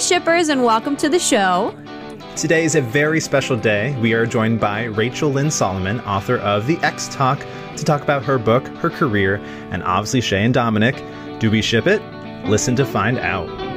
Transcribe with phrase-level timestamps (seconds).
[0.00, 1.76] Shippers, and welcome to the show.
[2.36, 3.96] Today is a very special day.
[4.00, 7.44] We are joined by Rachel Lynn Solomon, author of The Ex Talk,
[7.76, 9.36] to talk about her book, her career,
[9.70, 11.02] and obviously Shay and Dominic.
[11.40, 12.00] Do we ship it?
[12.46, 13.67] Listen to find out.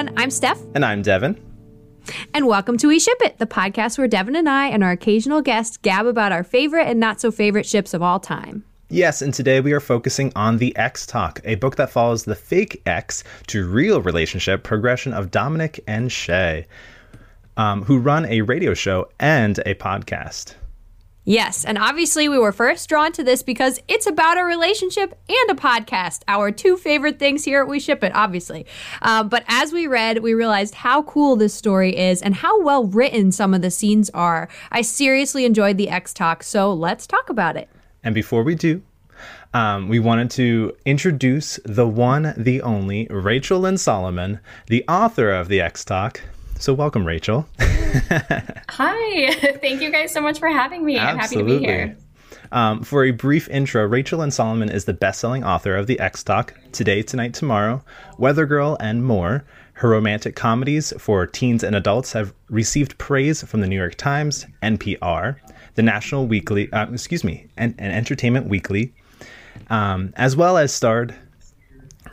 [0.00, 0.18] Everyone.
[0.18, 1.38] I'm Steph, And I'm Devin.
[2.32, 5.42] and welcome to We Ship It, the podcast where Devin and I and our occasional
[5.42, 8.64] guests gab about our favorite and not so favorite ships of all time.
[8.88, 12.34] Yes, and today we are focusing on The Ex Talk, a book that follows the
[12.34, 16.66] fake X to real relationship progression of Dominic and Shay,
[17.58, 20.54] um, who run a radio show and a podcast.
[21.30, 25.56] Yes, and obviously we were first drawn to this because it's about a relationship and
[25.56, 26.22] a podcast.
[26.26, 28.66] Our two favorite things here at We Ship It, obviously.
[29.00, 32.84] Um, but as we read, we realized how cool this story is and how well
[32.84, 34.48] written some of the scenes are.
[34.72, 37.68] I seriously enjoyed the Ex Talk, so let's talk about it.
[38.02, 38.82] And before we do,
[39.54, 45.46] um, we wanted to introduce the one, the only Rachel Lynn Solomon, the author of
[45.46, 46.22] The Ex Talk.
[46.60, 47.48] So, welcome, Rachel.
[47.58, 50.98] Hi, thank you guys so much for having me.
[50.98, 51.96] I'm happy to be here.
[52.52, 56.22] Um, for a brief intro, Rachel Lynn Solomon is the best-selling author of The Ex
[56.22, 57.82] Talk, Today, Tonight, Tomorrow,
[58.18, 59.42] Weather Girl, and more.
[59.72, 64.46] Her romantic comedies for teens and adults have received praise from the New York Times,
[64.62, 65.36] NPR,
[65.76, 68.92] the National Weekly, uh, excuse me, and, and Entertainment Weekly,
[69.70, 71.14] um, as well as starred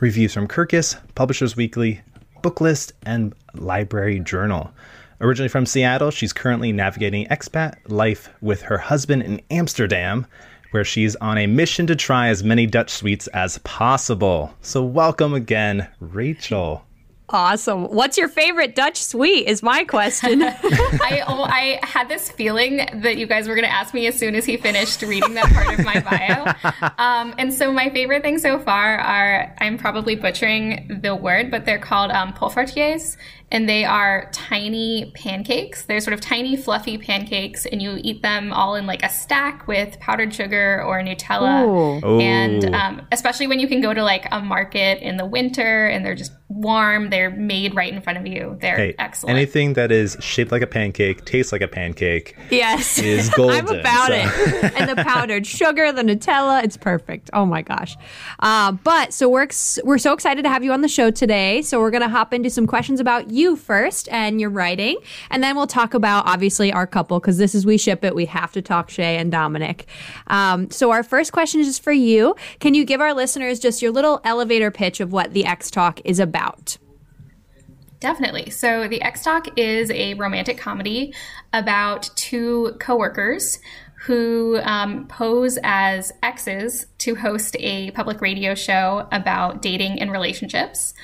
[0.00, 2.00] reviews from Kirkus, Publishers Weekly,
[2.42, 4.72] Booklist, and Library Journal.
[5.20, 10.26] Originally from Seattle, she's currently navigating expat life with her husband in Amsterdam,
[10.70, 14.54] where she's on a mission to try as many Dutch sweets as possible.
[14.62, 16.84] So, welcome again, Rachel.
[17.30, 17.84] Awesome.
[17.84, 19.46] What's your favorite Dutch sweet?
[19.46, 20.42] Is my question.
[20.42, 24.18] I oh, I had this feeling that you guys were going to ask me as
[24.18, 26.54] soon as he finished reading that part of my bio.
[26.96, 31.66] Um, and so my favorite things so far are I'm probably butchering the word, but
[31.66, 33.18] they're called um, poffertjes,
[33.50, 35.84] and they are tiny pancakes.
[35.84, 39.66] They're sort of tiny, fluffy pancakes, and you eat them all in like a stack
[39.66, 42.02] with powdered sugar or Nutella.
[42.04, 42.20] Ooh.
[42.20, 46.04] And um, especially when you can go to like a market in the winter and
[46.04, 48.56] they're just warm, they're made right in front of you.
[48.60, 49.36] They're Hey, excellent.
[49.36, 52.98] anything that is shaped like a pancake, tastes like a pancake, yes.
[52.98, 53.56] is golden.
[53.56, 54.72] I'm about so- it.
[54.80, 57.28] and the powdered sugar, the Nutella, it's perfect.
[57.32, 57.96] Oh my gosh.
[58.40, 61.60] Uh, but so we're ex- we're so excited to have you on the show today.
[61.62, 64.98] So we're gonna hop into some questions about you first and your writing,
[65.30, 68.14] and then we'll talk about obviously our couple because this is we ship it.
[68.14, 69.86] We have to talk Shay and Dominic.
[70.26, 72.34] Um, so our first question is for you.
[72.60, 76.00] Can you give our listeners just your little elevator pitch of what the Ex Talk
[76.04, 76.78] is about?
[78.00, 78.50] Definitely.
[78.50, 81.12] So, The Ex Talk is a romantic comedy
[81.52, 83.58] about two coworkers
[84.02, 90.94] who um, pose as exes to host a public radio show about dating and relationships.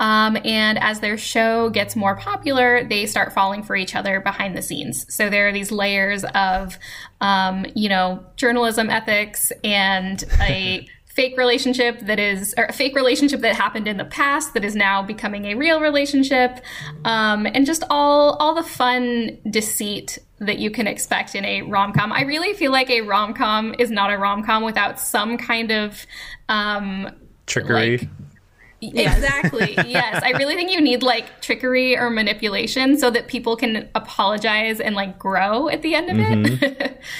[0.00, 4.56] Um, and as their show gets more popular, they start falling for each other behind
[4.56, 5.06] the scenes.
[5.12, 6.78] So there are these layers of,
[7.20, 13.40] um, you know, journalism ethics and a fake relationship that is, or a fake relationship
[13.42, 16.60] that happened in the past that is now becoming a real relationship,
[17.04, 21.92] um, and just all all the fun deceit that you can expect in a rom
[21.92, 22.10] com.
[22.10, 25.70] I really feel like a rom com is not a rom com without some kind
[25.70, 26.06] of
[26.48, 27.10] um,
[27.46, 27.98] Trickery.
[27.98, 28.08] Like-
[28.82, 29.74] Exactly.
[29.86, 30.22] yes.
[30.22, 34.94] I really think you need like trickery or manipulation so that people can apologize and
[34.94, 37.00] like grow at the end of it.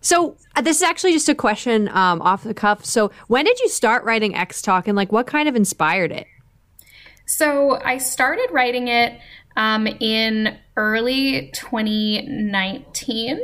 [0.00, 2.84] So uh, this is actually just a question um, off the cuff.
[2.84, 6.26] So when did you start writing Ex Talk, and like what kind of inspired it?
[7.26, 9.20] so I started writing it
[9.56, 13.38] um, in early 2019.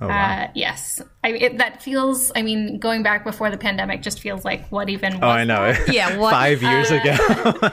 [0.00, 0.42] Oh, wow.
[0.42, 1.00] Uh, yes.
[1.24, 4.88] I, it, that feels, I mean, going back before the pandemic just feels like what
[4.88, 5.74] even was oh, I know.
[5.88, 7.16] Yeah, what- Five years ago.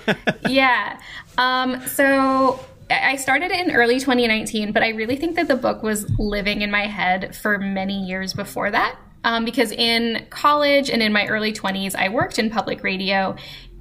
[0.49, 0.99] yeah.
[1.37, 5.55] Um, so I I started it in early 2019, but I really think that the
[5.55, 8.97] book was living in my head for many years before that.
[9.23, 13.35] Um, because in college and in my early 20s, I worked in public radio.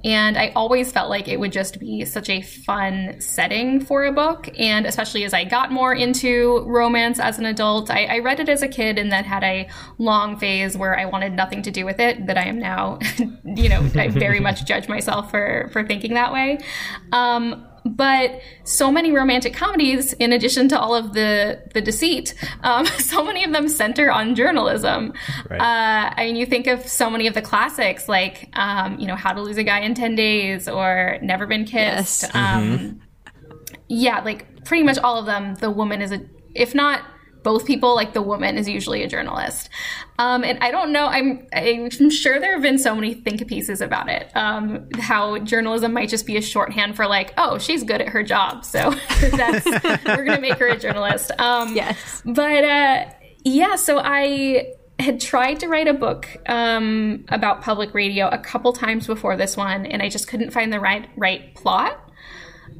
[0.05, 4.11] And I always felt like it would just be such a fun setting for a
[4.11, 4.47] book.
[4.55, 8.47] And especially as I got more into romance as an adult, I, I read it
[8.47, 9.67] as a kid and then had a
[9.97, 12.99] long phase where I wanted nothing to do with it that I am now,
[13.43, 16.59] you know, I very much judge myself for, for thinking that way.
[17.11, 22.33] Um, but so many romantic comedies, in addition to all of the the deceit,
[22.63, 25.13] um, so many of them center on journalism.
[25.49, 25.61] Right.
[25.61, 29.15] Uh, I mean, you think of so many of the classics, like um, you know,
[29.15, 32.23] How to Lose a Guy in Ten Days or Never Been Kissed.
[32.23, 32.35] Yes.
[32.35, 33.01] Um,
[33.87, 35.55] Yeah, like pretty much all of them.
[35.55, 36.21] The woman is a,
[36.55, 37.01] if not
[37.45, 39.69] both people, like the woman is usually a journalist.
[40.19, 41.05] Um, and I don't know.
[41.05, 44.29] I'm I'm sure there have been so many think pieces about it.
[44.35, 48.23] Um, how journalism might just be a shorthand for like, oh, she's good at her
[48.23, 48.91] job, so
[49.31, 49.65] that's
[50.05, 51.31] we're gonna make her a journalist.
[51.39, 52.21] Um, Yes.
[52.25, 53.05] but uh,
[53.43, 58.73] yeah, so I had tried to write a book um, about public radio a couple
[58.73, 61.99] times before this one, and I just couldn't find the right right plot.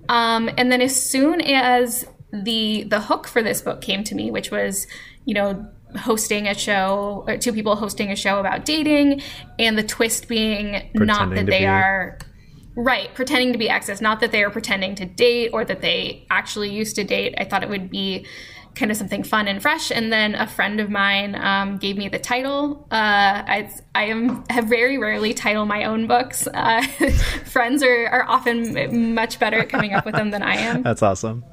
[0.09, 2.06] Um, and then as soon as
[2.43, 4.87] the the hook for this book came to me, which was
[5.25, 5.67] you know
[5.97, 9.21] hosting a show, or two people hosting a show about dating,
[9.59, 12.17] and the twist being not that they be- are
[12.75, 16.25] right pretending to be exes, not that they are pretending to date or that they
[16.29, 17.33] actually used to date.
[17.37, 18.25] I thought it would be
[18.75, 19.91] kind of something fun and fresh.
[19.91, 22.85] And then a friend of mine um, gave me the title.
[22.91, 26.47] Uh, I, I am have very rarely title my own books.
[26.53, 26.81] Uh,
[27.45, 30.81] friends are, are often much better at coming up with them than I am.
[30.83, 31.43] That's awesome.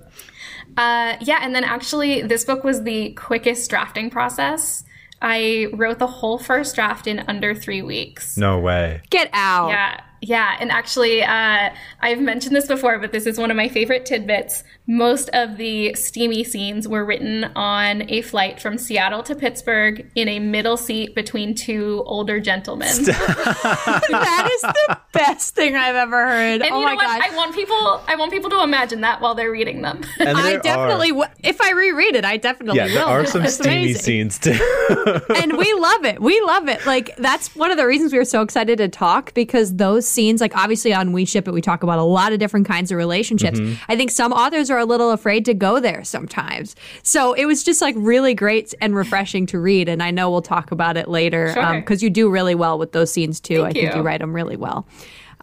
[0.77, 4.85] Uh, yeah, and then actually, this book was the quickest drafting process.
[5.21, 8.37] I wrote the whole first draft in under three weeks.
[8.37, 9.03] No way.
[9.11, 9.69] Get out.
[9.69, 11.71] Yeah, yeah, and actually, uh,
[12.01, 14.63] I've mentioned this before, but this is one of my favorite tidbits.
[14.87, 20.29] Most of the steamy scenes were written on a flight from Seattle to Pittsburgh in
[20.29, 22.89] a middle seat between two older gentlemen.
[23.05, 26.63] that is the best thing I've ever heard.
[26.63, 27.21] And oh you my know what?
[27.21, 27.31] gosh.
[27.31, 28.03] I want people.
[28.07, 30.03] I want people to imagine that while they're reading them.
[30.19, 32.95] And I there definitely, Are, w- if I reread it, I definitely yeah, will.
[32.95, 34.03] there are some It's steamy amazing.
[34.03, 35.21] scenes too.
[35.37, 36.21] and we love it.
[36.21, 36.85] We love it.
[36.87, 40.41] Like that's one of the reasons we were so excited to talk because those scenes,
[40.41, 42.99] like obviously on We Ship It, we talk about a lot of different kinds of
[42.99, 43.59] relationships.
[43.89, 46.77] I think some authors are a little afraid to go there sometimes.
[47.03, 49.89] So it was just like really great and refreshing to read.
[49.89, 51.81] And I know we'll talk about it later Sure.
[51.81, 53.63] because you do really well with those scenes too.
[53.63, 54.03] I Thank think you you.
[54.07, 54.87] write them really well.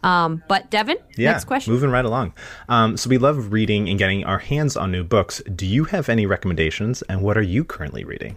[0.02, 1.74] Um, but Devin, yeah, next question.
[1.74, 2.32] moving right along.
[2.70, 5.42] Um, so we love reading and getting our hands on new books.
[5.54, 8.36] Do you have any recommendations, and what are you currently reading?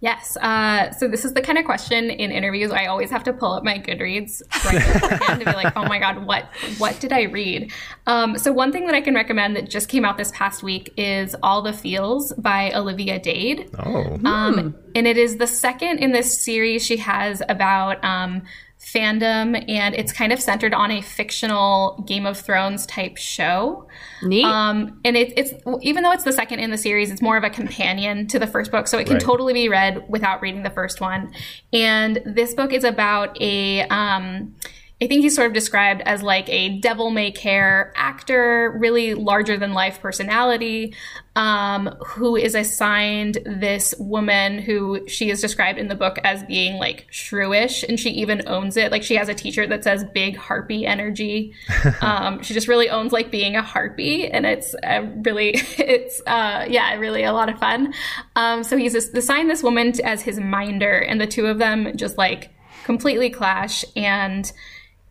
[0.00, 0.36] Yes.
[0.36, 3.52] Uh, so this is the kind of question in interviews I always have to pull
[3.52, 6.44] up my Goodreads right beforehand to be like, oh my god, what
[6.76, 7.72] what did I read?
[8.06, 10.92] Um, so one thing that I can recommend that just came out this past week
[10.98, 13.70] is All the Feels by Olivia Dade.
[13.78, 18.42] Oh, Um, and it is the second in this series she has about um,
[18.86, 23.88] fandom, and it's kind of centered on a fictional Game of Thrones type show.
[24.22, 24.44] Neat.
[24.44, 25.52] Um, and it, it's
[25.82, 28.46] even though it's the second in the series, it's more of a companion to the
[28.46, 29.22] first book, so it can Right.
[29.22, 31.32] totally be read without reading the first one.
[31.72, 33.82] And this book is about a.
[33.88, 34.54] Um,
[34.98, 39.58] I think he's sort of described as like a devil may care actor, really larger
[39.58, 40.94] than life personality,
[41.34, 46.78] um, who is assigned this woman who she is described in the book as being
[46.78, 48.90] like shrewish, and she even owns it.
[48.90, 51.52] Like she has a T-shirt that says "Big Harpy Energy."
[52.00, 56.64] um, she just really owns like being a harpy, and it's uh, really, it's uh,
[56.70, 57.92] yeah, really a lot of fun.
[58.34, 62.16] Um, so he's assigned this woman as his minder, and the two of them just
[62.16, 62.50] like
[62.84, 64.50] completely clash and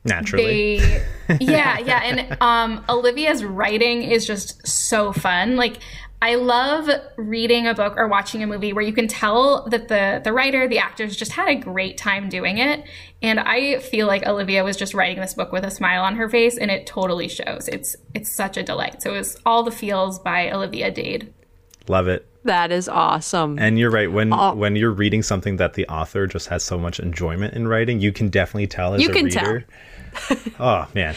[0.06, 0.78] naturally.
[0.80, 1.06] they
[1.42, 5.78] yeah yeah and um olivia's writing is just so fun like
[6.22, 6.88] i love
[7.18, 10.68] reading a book or watching a movie where you can tell that the the writer
[10.68, 12.84] the actors just had a great time doing it
[13.24, 16.30] and i feel like olivia was just writing this book with a smile on her
[16.30, 19.72] face and it totally shows it's it's such a delight so it was all the
[19.72, 21.34] feels by olivia dade
[21.88, 22.26] Love it.
[22.46, 23.60] that is awesome.
[23.60, 24.12] And you're right.
[24.12, 24.56] When Oh.
[24.56, 28.12] when you're reading something that the author just has so much enjoyment in writing, you
[28.12, 29.60] can definitely tell as You a can tell.
[30.30, 30.52] Reader.
[30.60, 31.16] oh man,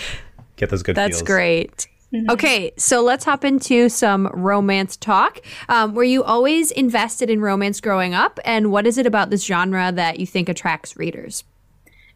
[0.57, 1.28] get those good That's feels.
[1.28, 1.87] great.
[2.31, 5.43] Okay, so let's hop into some romance talk.
[5.69, 8.40] Um, were you always invested in romance growing up?
[8.47, 11.45] And what is it about this genre that you think attracts readers?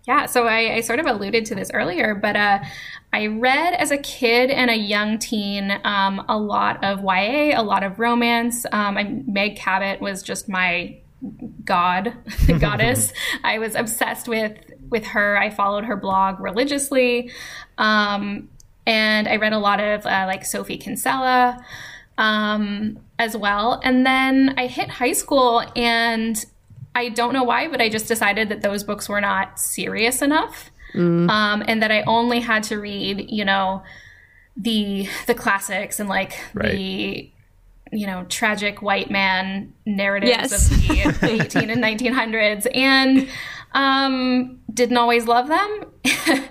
[0.09, 2.61] Yeah, so I, I sort of alluded to this earlier, but uh,
[3.13, 7.63] I read as a kid and a young teen um, a lot of YA, a
[7.63, 8.65] lot of romance.
[8.73, 10.99] Um, I, Meg Cabot was just my
[11.65, 12.15] god,
[12.59, 13.13] goddess.
[13.45, 14.59] I was obsessed with
[14.93, 15.37] with her.
[15.37, 17.31] I followed her blog religiously,
[17.79, 18.49] um,
[18.87, 21.65] and I read a lot of uh, like Sophie Kinsella
[22.19, 23.81] um, as well.
[23.83, 26.45] And then I hit high school and
[26.95, 30.71] I don't know why, but I just decided that those books were not serious enough,
[30.95, 33.83] um, and that I only had to read, you know,
[34.57, 36.39] the the classics and like
[36.75, 37.31] the
[37.93, 40.71] you know tragic white man narratives Yes.
[40.71, 43.27] of the 18 and 1900s, and
[43.75, 45.85] um, didn't always love them.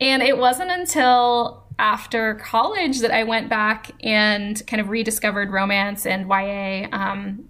[0.00, 6.06] and it wasn't until after college that I went back and kind of rediscovered romance
[6.06, 6.88] and YA.
[6.92, 7.48] Um,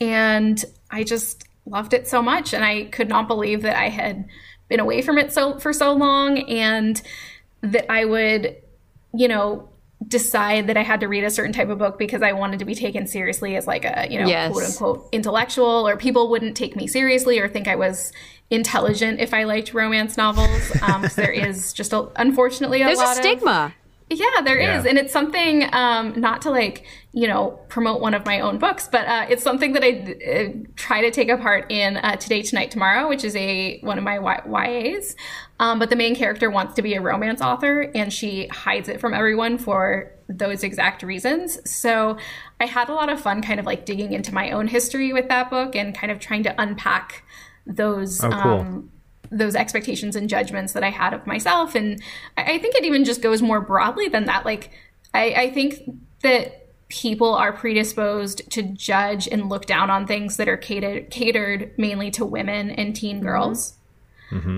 [0.00, 2.52] and I just loved it so much.
[2.52, 4.28] And I could not believe that I had
[4.68, 7.00] been away from it so for so long and
[7.62, 8.56] that I would,
[9.14, 9.68] you know,
[10.06, 12.64] decide that I had to read a certain type of book because I wanted to
[12.64, 14.52] be taken seriously as like a, you know, Yes.
[14.52, 18.12] quote unquote intellectual or people wouldn't take me seriously or think I was
[18.50, 20.70] intelligent if I liked romance novels.
[20.82, 23.74] Um, 'cause there is just a, unfortunately a There's a lot of stigma.
[24.10, 24.90] yeah, there is, Yeah.
[24.90, 28.88] and it's something um, not to like you know promote one of my own books,
[28.92, 32.70] but uh, it's something that I uh, try to take apart in uh, Today, Tonight,
[32.70, 35.16] Tomorrow, which is a one of my y- YAs.
[35.58, 39.00] Um, but the main character wants to be a romance author, and she hides it
[39.00, 41.58] from everyone for those exact reasons.
[41.70, 42.18] So
[42.60, 45.28] I had a lot of fun, kind of like digging into my own history with
[45.28, 47.24] that book, and kind of trying to unpack
[47.66, 48.22] those.
[48.22, 48.60] Oh, cool.
[48.60, 48.90] Um,
[49.28, 51.74] those expectations and judgments that I had of myself.
[51.74, 52.00] And
[52.36, 54.44] I, I think it even just goes more broadly than that.
[54.44, 54.70] Like,
[55.12, 55.80] I, I think
[56.22, 61.72] that people are predisposed to judge and look down on things that are catered, catered
[61.76, 63.74] mainly to women and teen girls.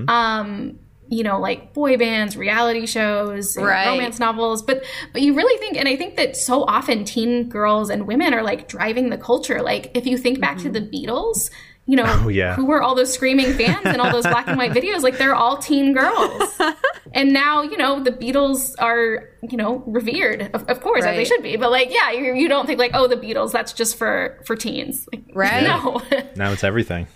[0.09, 0.79] Um,
[1.11, 3.87] you know, like boy bands, reality shows, Right.
[3.87, 7.91] romance novels, but but you really think, and I think that so often teen girls
[7.91, 9.63] and women are like driving the culture.
[9.63, 10.73] Like if you think back to mm-hmm.
[10.73, 11.51] the Beatles,
[11.87, 12.55] you know, Oh, yeah.
[12.55, 15.01] who were all those screaming fans and all those black and white videos?
[15.03, 16.61] Like they're all teen girls.
[17.15, 21.25] and now, you know, the Beatles are, you know, revered, of, of course, as they
[21.25, 21.57] should be.
[21.57, 24.55] But like, yeah, you, you don't think like, oh, the Beatles, that's just for for
[24.55, 25.63] teens, like, Right.
[25.63, 26.03] No.
[26.37, 27.07] Now it's everything.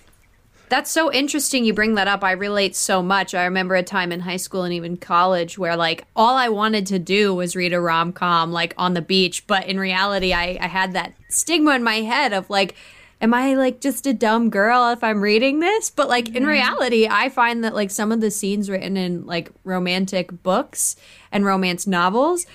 [0.73, 2.25] That's so interesting you bring that up.
[2.25, 3.35] I relate so much.
[3.35, 6.87] I remember a time in high school and even college where like all I wanted
[6.87, 10.57] to do was read a rom com like on the beach, but in reality I,
[10.59, 12.75] I had that stigma in my head of like
[13.21, 15.91] Am I like just a dumb girl if I'm reading this?
[15.91, 16.47] But like in mm-hmm.
[16.47, 20.97] reality, I find that like some of the scenes written in like romantic books
[21.31, 22.47] and romance novels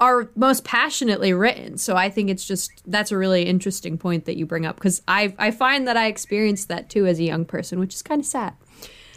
[0.00, 1.76] are most passionately written.
[1.78, 5.02] So I think it's just that's a really interesting point that you bring up because
[5.08, 8.20] I I find that I experienced that too as a young person, which is kind
[8.20, 8.54] of sad.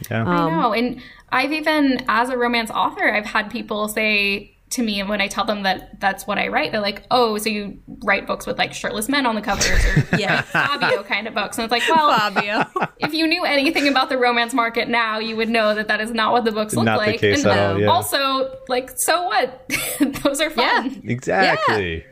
[0.10, 0.26] Yeah.
[0.26, 0.74] I um, know.
[0.74, 5.22] And I've even, as a romance author, I've had people say to me, and when
[5.22, 8.46] I tell them that that's what I write, they're like, oh, so you write books
[8.46, 10.42] with like shirtless men on the covers or Yeah.
[10.42, 11.58] Fabio kind of books.
[11.58, 12.66] And it's like, well, Fabio.
[13.00, 16.12] if you knew anything about the romance market now, you would know that that is
[16.12, 17.20] not what the books look Not the like.
[17.20, 17.88] case and at all, yeah.
[17.88, 19.70] also, like, so what?
[20.24, 21.02] Those are fun.
[21.06, 22.06] Exactly.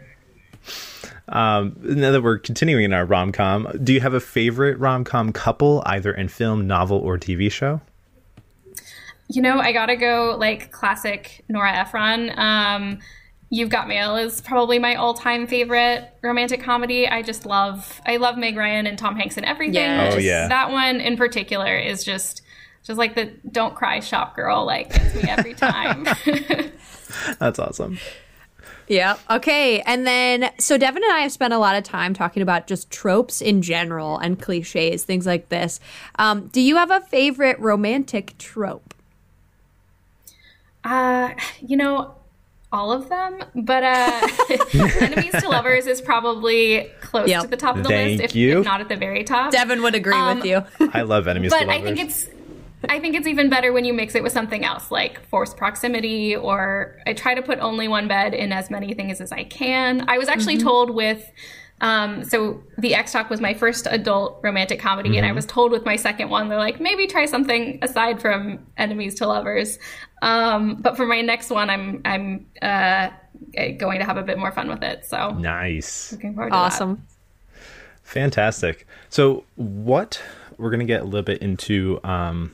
[1.28, 5.04] Um, now that we're continuing in our rom com, do you have a favorite rom
[5.04, 7.82] com couple, either in film, novel, or TV show?
[9.32, 12.32] You know, I gotta go like classic Nora Ephron.
[12.38, 13.00] Um,
[13.52, 17.08] You've Got Mail is probably my all-time favorite romantic comedy.
[17.08, 19.74] I just love, I love Meg Ryan and Tom Hanks and everything.
[19.76, 20.14] Yes.
[20.14, 20.48] Oh, Just yeah.
[20.48, 22.44] that one in particular is just,
[22.84, 24.66] just like the "Don't Cry" shop girl.
[24.66, 26.08] Like gets me every time.
[27.40, 27.98] That's awesome.
[28.88, 29.18] Yeah.
[29.30, 29.82] Okay.
[29.82, 32.90] And then, so Devin and I have spent a lot of time talking about just
[32.92, 35.80] tropes in general and cliches, things like this.
[36.18, 38.89] Um, do you have a favorite romantic trope?
[40.90, 42.16] Uh, you know,
[42.72, 44.28] all of them, but uh,
[45.02, 47.42] enemies to lovers is probably close Yep.
[47.44, 48.60] to the top of the Thank list, if, you.
[48.60, 49.52] if not at the very top.
[49.52, 50.64] Devin would agree with you.
[50.94, 51.82] I love enemies to but lovers.
[51.82, 52.30] I think it's
[52.88, 56.36] I think it's even better when you mix it with something else like forced proximity
[56.36, 60.06] or I try to put only one bed in as many things as I can.
[60.08, 60.68] I was actually Mm-hmm.
[60.68, 61.30] told with
[61.82, 65.36] um, so the Ex Talk was my first adult romantic comedy, and I Mm-hmm.
[65.36, 69.28] was told with my second one, they're like, maybe try something aside from enemies to
[69.28, 69.80] lovers.
[70.22, 73.10] Um, but for my next one, I'm I'm uh,
[73.78, 75.06] going to have a bit more fun with it.
[75.06, 76.12] So nice.
[76.12, 76.58] looking forward to that.
[76.58, 77.06] Awesome.
[78.04, 78.88] Fantastic.
[79.10, 80.22] So, what
[80.58, 82.52] we're going to get a little bit into um,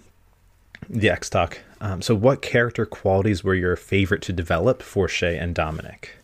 [0.90, 1.60] the Ex Talk.
[1.82, 6.18] Um, so, what character qualities were your favorite to develop for Shay and Dominic?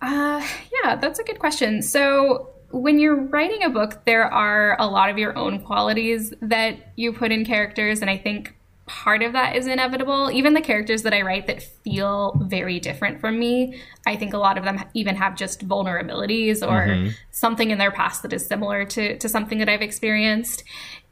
[0.00, 0.46] Uh,
[0.82, 1.82] yeah, that's a good question.
[1.82, 6.92] So, when you're writing a book, there are a lot of your own qualities that
[6.96, 8.54] you put in characters, and I think
[8.88, 10.30] part of that is inevitable.
[10.32, 14.38] Even the characters that I write that feel very different from me, I think a
[14.38, 18.84] lot of them even have just vulnerabilities or something in their past that is similar
[18.86, 20.64] to to something that I've experienced.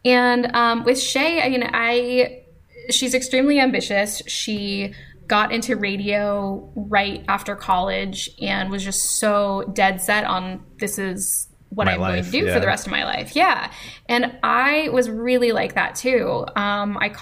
[0.05, 2.45] And um, with Shay, I mean, I
[2.91, 4.23] she's extremely ambitious.
[4.27, 4.95] She
[5.27, 11.49] got into radio right after college and was just so dead set on this is
[11.71, 12.55] what My I'm going to do yeah.
[12.55, 13.35] for the rest of my life.
[13.35, 13.73] Yeah.
[14.09, 16.47] And I was really like that too.
[16.55, 17.15] Um, I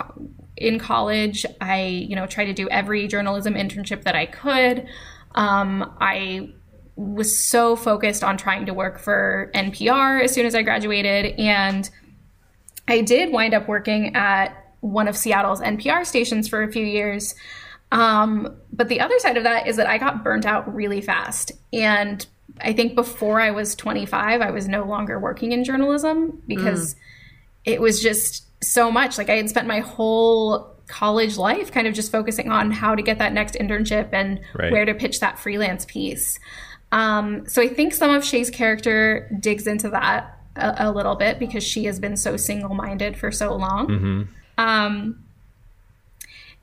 [0.57, 4.87] in college, I you know tried to do every journalism internship that I could.
[5.35, 6.51] Um, I
[6.97, 11.91] was so focused on trying to work for NPR as soon as I graduated and
[12.87, 17.35] I did wind up working at one of Seattle's NPR stations for a few years.
[17.95, 21.53] Um, but the other side of that is that I got burnt out really fast.
[21.73, 22.27] And
[22.61, 26.99] I think before I was 25, I was no longer working in journalism because mm.
[27.65, 29.17] it was just so much.
[29.17, 33.03] Like I had spent my whole college life kind of just focusing on how to
[33.03, 34.71] get that next internship and right.
[34.73, 36.39] where to pitch that freelance piece.
[36.93, 41.39] Um, so I think some of Shay's character digs into that a, a, little bit
[41.41, 43.89] because she has been so single minded for so long.
[43.89, 44.23] Mm-hmm.
[44.59, 45.24] Um,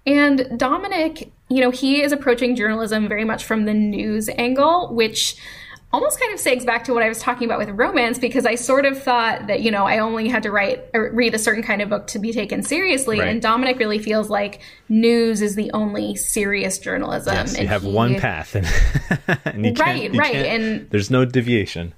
[0.06, 5.36] and Dominic, you know, he is approaching journalism very much from the news angle, which
[5.94, 8.56] almost kind of segs back to what I was talking about with romance because I
[8.56, 11.64] sort of thought that, you know, I only had to write or read a certain
[11.64, 13.20] kind of book to be taken seriously.
[13.20, 13.28] Right.
[13.28, 17.34] And Dominic really feels like news is the only serious journalism.
[17.34, 18.56] Yes, you have he, one path.
[18.56, 18.68] And,
[19.46, 20.36] and you right, right.
[20.36, 21.94] And there's no deviation.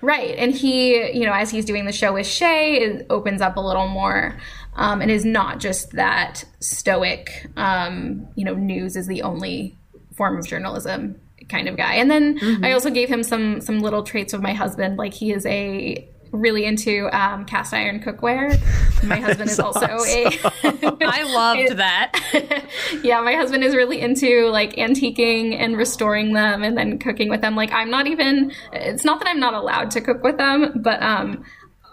[0.00, 0.36] Right.
[0.36, 3.60] And he, you know, as he's doing the show with Shay, it opens up a
[3.60, 4.38] little more
[4.76, 9.76] um, and is not just that stoic, um, you know, news is the only
[10.16, 11.94] form of journalism kind of guy.
[11.94, 12.64] And then mm-hmm.
[12.64, 14.98] I also gave him some some little traits of my husband.
[14.98, 18.58] Like he is a really into um, cast iron cookware.
[19.02, 20.32] My husband is also awesome.
[20.62, 20.96] a.
[21.04, 22.66] I loved that.
[23.02, 27.40] yeah, my husband is really into like antiquing and restoring them and then cooking with
[27.40, 27.54] them.
[27.54, 28.52] Like I'm not even.
[28.72, 31.44] It's not that I'm not allowed to cook with them, but um,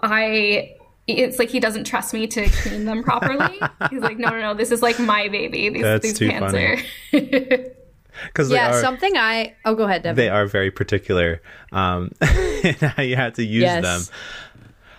[0.02, 0.72] I.
[1.08, 3.60] It's like he doesn't trust me to clean them properly.
[3.92, 5.70] He's like, no, no, no, this is like my baby.
[5.70, 6.84] These, That's these pans funny.
[7.14, 7.76] are
[8.28, 10.16] because yeah, are, something I oh go ahead, Devin.
[10.16, 11.42] They are very particular
[11.72, 13.84] um, in how you have to use yes.
[13.84, 14.16] them.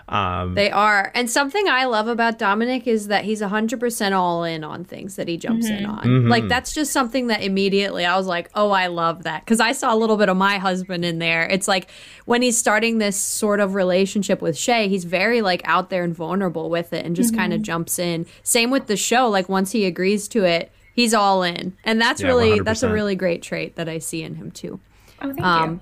[0.08, 4.44] Um, they are, and something I love about Dominic is that he's hundred percent all
[4.44, 5.78] in on things that he jumps mm-hmm.
[5.78, 6.04] in on.
[6.04, 6.28] Mm-hmm.
[6.28, 9.72] Like that's just something that immediately I was like, oh, I love that because I
[9.72, 11.48] saw a little bit of my husband in there.
[11.48, 11.90] It's like
[12.24, 16.14] when he's starting this sort of relationship with Shay, he's very like out there and
[16.14, 17.40] vulnerable with it, and just mm-hmm.
[17.40, 18.26] kind of jumps in.
[18.44, 19.28] Same with the show.
[19.28, 22.64] Like once he agrees to it, he's all in, and that's yeah, really 100%.
[22.64, 24.80] that's a really great trait that I see in him too.
[25.22, 25.80] Oh, thank um, you.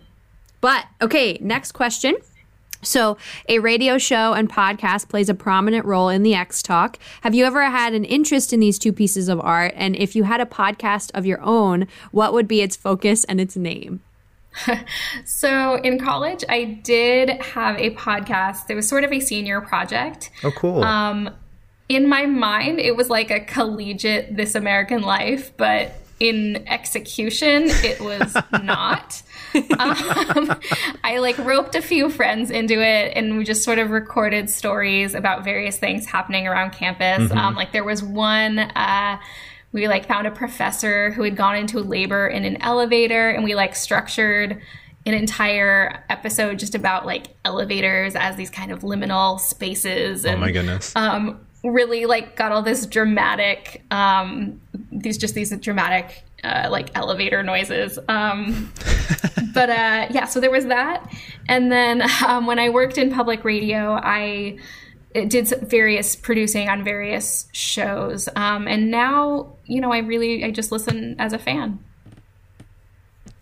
[0.61, 2.17] But okay, next question.
[2.83, 3.17] So,
[3.49, 6.99] a radio show and podcast plays a prominent role in the Ex Talk.
[7.23, 9.73] Have you ever had an interest in these two pieces of art?
[9.75, 13.41] And if you had a podcast of your own, what would be its focus and
[13.41, 14.03] its name?
[15.25, 18.71] so in college, I did have a podcast.
[18.71, 20.31] It was sort of a senior project.
[20.43, 20.85] Oh, cool.
[20.85, 21.31] Um,
[21.89, 28.01] in my mind, it was like a collegiate This American Life, but in execution, it
[28.01, 29.23] was not.
[29.79, 30.59] um,
[31.03, 35.15] I like roped a few friends into it, and we just sort of recorded stories
[35.15, 37.29] about various things happening around campus.
[37.29, 37.39] Mm-hmm.
[37.39, 38.59] Um, like there was one.
[38.59, 39.21] Uh,
[39.73, 43.55] we like found a professor who had gone into labor in an elevator, and we
[43.55, 44.63] like structured
[45.07, 50.25] an entire episode just about like elevators as these kind of liminal spaces.
[50.25, 50.95] And, oh my goodness!
[50.97, 54.61] Um, really like got all this dramatic um
[54.93, 58.71] these just these dramatic uh, like elevator noises um
[59.55, 61.11] but uh yeah so there was that.
[61.49, 64.59] And then um, when i worked in public radio i
[65.29, 70.71] did various producing on various shows um and now you know i really i just
[70.71, 71.79] listen as a fan.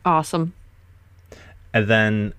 [0.04, 0.52] Awesome.
[1.72, 2.34] And then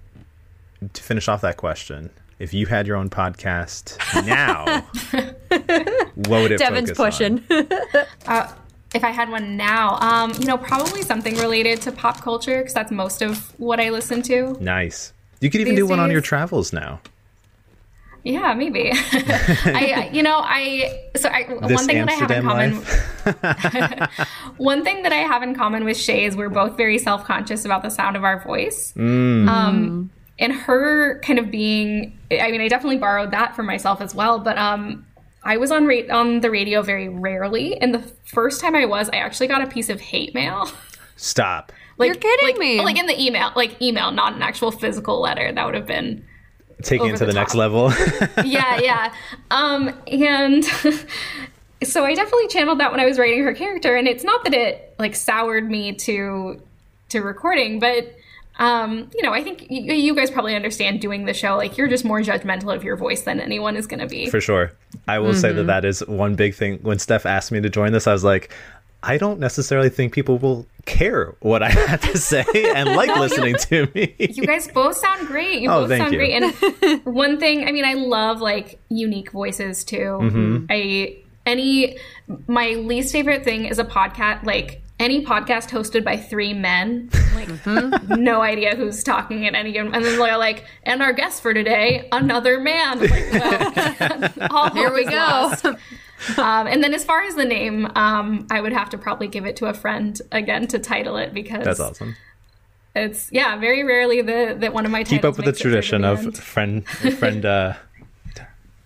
[0.92, 4.82] to finish off that question if you had your own podcast now,
[6.16, 7.44] what would it Devin's pushing.
[8.28, 8.52] uh,
[8.94, 12.74] if I had one now, um, you know, probably something related to pop culture because
[12.74, 14.56] that's most of what I listen to.
[14.60, 15.14] Nice.
[15.40, 16.04] You could even do one days.
[16.04, 17.02] on your travels now.
[18.24, 18.92] Yeah, maybe.
[18.94, 24.10] I, you know, I so I, one thing Amsterdam that I have in common.
[24.58, 27.66] one thing that I have in common with Shay is we're both very self conscious
[27.66, 28.94] about the sound of our voice.
[28.96, 29.50] Mm.
[29.50, 34.16] Um, and her kind of being i mean i definitely borrowed that for myself as
[34.16, 35.06] well but um
[35.44, 37.78] i was on ra- on the radio very rarely.
[37.78, 40.70] And the first time i was i actually got a piece of hate mail.
[41.16, 41.72] Stop.
[41.96, 42.82] Like you're kidding like, me.
[42.82, 45.52] like in the email like email not an actual physical letter.
[45.52, 46.26] That would have been
[46.82, 47.94] taking it to the, the next level.
[48.44, 49.14] Yeah yeah.
[49.52, 50.66] Um and
[51.84, 53.96] so i definitely channeled that when i was writing her character.
[53.96, 56.60] And it's not that it like soured me to
[57.10, 58.12] to recording but
[58.60, 61.56] um, you know, I think y- you guys probably understand doing the show.
[61.56, 64.30] Like, you're just more judgmental of your voice than anyone is going to be.
[64.30, 64.72] For sure.
[65.08, 65.40] I will mm-hmm.
[65.40, 65.68] say that mm-hmm.
[65.68, 66.78] that is one big thing.
[66.80, 68.54] When Steph asked me to join this, I was like,
[69.02, 73.56] I don't necessarily think people will care what I have to say and like listening
[73.56, 74.16] to me.
[74.20, 75.60] You guys both sound great.
[75.62, 76.20] You oh, both sound you.
[76.20, 76.42] great.
[76.42, 79.98] And one thing, I mean, I love like unique voices too.
[79.98, 80.66] Mm-hmm.
[80.70, 81.98] I any
[82.48, 87.48] my least favorite thing is a podcast like any podcast hosted by three men, like
[87.50, 88.24] mm-hmm.
[88.24, 91.54] no idea who's talking at any given, and then they're like, and our guest for
[91.54, 93.00] today, another man.
[93.02, 95.54] Like, well, all Here we go.
[96.38, 99.46] um, and then as far as the name, um, I would have to probably give
[99.46, 102.16] it to a friend again to title it because That's awesome.
[102.96, 105.64] it's yeah, very rarely the that one of my Keep up with the makes it
[105.64, 106.38] through to tradition the of end.
[106.38, 107.74] friend friend uh,
[108.36, 108.44] t-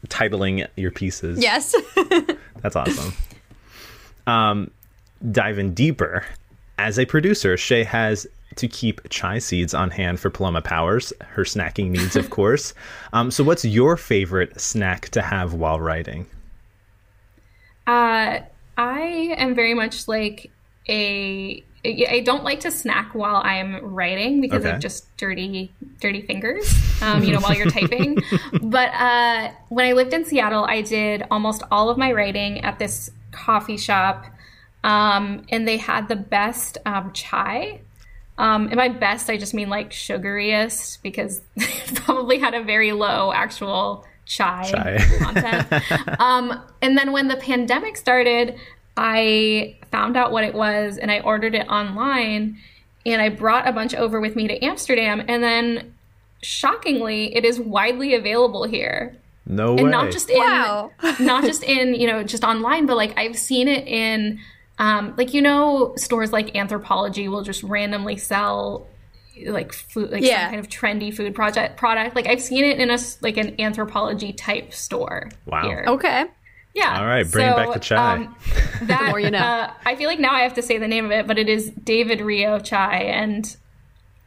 [0.07, 1.39] titling your pieces.
[1.39, 1.75] Yes.
[2.63, 3.13] That's awesome.
[4.25, 4.71] Um,
[5.31, 6.25] diving deeper,
[6.77, 11.43] as a producer, Shay has to keep chia seeds on hand for Paloma Powers, her
[11.43, 12.73] snacking needs, of course.
[13.13, 16.27] Um, so, what's your favorite snack to have while writing?
[17.85, 18.39] Uh,
[18.77, 20.51] I am very much like
[20.87, 21.63] a.
[21.85, 26.73] I don't like to snack while I'm writing because I have just dirty, dirty fingers.
[27.01, 28.17] Um, you know, while you're typing.
[28.61, 32.77] But uh, when I lived in Seattle, I did almost all of my writing at
[32.77, 34.25] this coffee shop,
[34.87, 37.81] um, and they had the best um, chai.
[38.37, 42.91] Um, and by best, I just mean like sugariest because they probably had a very
[42.91, 44.97] low actual chai, Chai.
[45.19, 46.19] content.
[46.19, 48.55] um, and then when the pandemic started,
[48.95, 52.57] I found out what it was and I ordered it online
[53.05, 55.23] and I brought a bunch over with me to Amsterdam.
[55.27, 55.93] And then
[56.41, 59.81] shockingly, it is widely available here No way.
[59.81, 60.91] and not just in Wow.
[61.19, 64.39] not just in you know just online but like i've seen it in
[64.79, 68.87] um like you know stores like Anthropologie will just randomly sell
[69.45, 70.41] like food like Yeah.
[70.45, 73.55] some kind of trendy food project product like i've seen it in a like an
[73.57, 75.61] Anthropologie type store Wow.
[75.63, 75.83] here.
[75.87, 76.25] okay.
[76.73, 78.27] yeah All right, bring it back to chai.
[78.83, 79.37] that more you know.
[79.39, 81.49] uh, i feel like now i have to say the name of it but it
[81.49, 83.57] is david rio chai and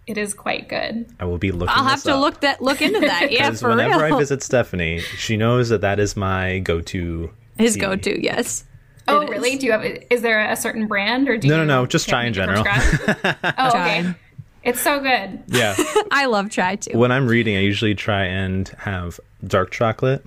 [0.06, 1.68] it is quite good I will be looking.
[1.76, 2.20] I'll have to up.
[2.20, 3.30] look that look into that.
[3.30, 4.14] Yeah, Because for whenever real.
[4.16, 7.30] I visit Stephanie, she knows that that is my go-to.
[7.58, 7.80] His tea.
[7.80, 8.64] go-to, yes.
[9.08, 9.30] Oh, It is.
[9.30, 9.56] really?
[9.56, 9.84] Do you have?
[10.10, 12.32] Is there a certain brand or do No, you no, no, just get chai in
[12.32, 12.60] general.
[12.66, 13.98] oh, Chai.
[14.00, 14.14] okay.
[14.62, 15.42] It's so good.
[15.48, 15.74] Yeah.
[16.10, 16.96] I love chai too.
[16.98, 20.24] when I'm reading, I usually try and have dark chocolate.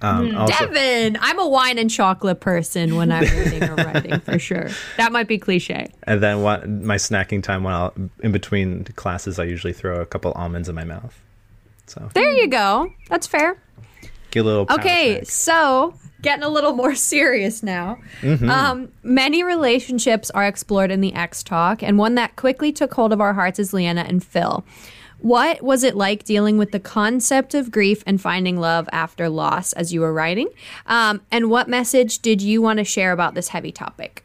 [0.00, 0.36] Um, Hmm.
[0.36, 4.68] also, Devin, I'm a wine and chocolate person when I'm reading or writing for sure.
[4.98, 5.88] That might be cliche.
[6.02, 10.30] and then what, my snacking time while in between classes, I usually throw a couple
[10.32, 11.18] almonds in my mouth.
[11.86, 12.92] So There you go.
[13.08, 13.56] That's fair.
[14.34, 14.66] Get a little.
[14.68, 17.98] Okay, so getting a little more serious now.
[18.24, 23.12] Um, many relationships are explored in the Ex Talk, and one that quickly took hold
[23.12, 24.64] of our hearts is Leanna and Phil.
[25.20, 29.72] What was it like dealing with the concept of grief and finding love after loss
[29.74, 30.48] as you were writing?
[30.86, 34.23] Um, and what message did you want to share about this heavy topic?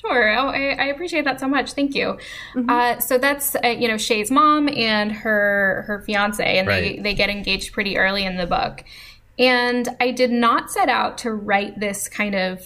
[0.00, 0.30] Sure.
[0.38, 1.72] Oh, I, I appreciate that so much.
[1.72, 2.18] Thank you.
[2.68, 6.96] Uh, so that's uh, you know Shay's mom and her her fiance, and Right.
[6.96, 8.82] they they get engaged pretty early in the book.
[9.38, 12.62] And I did not set out to write this kind of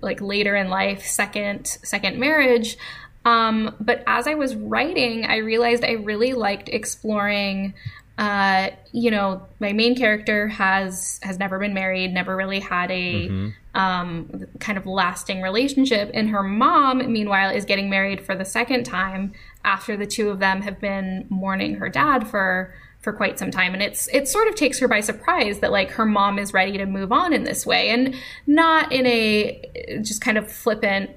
[0.00, 2.76] like later in life second second marriage.
[3.24, 7.74] Um, but as I was writing, I realized I really liked exploring.
[8.18, 13.50] Uh, you know, my main character has has never been married, never really had a
[13.74, 16.10] um, kind of lasting relationship.
[16.12, 19.32] And her mom, meanwhile, is getting married for the second time
[19.64, 23.72] after the two of them have been mourning her dad for for quite some time.
[23.72, 26.76] And it's it sort of takes her by surprise that like her mom is ready
[26.78, 28.14] to move on in this way, and
[28.46, 31.10] not in a just kind of flippant,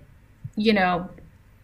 [0.55, 1.09] you know.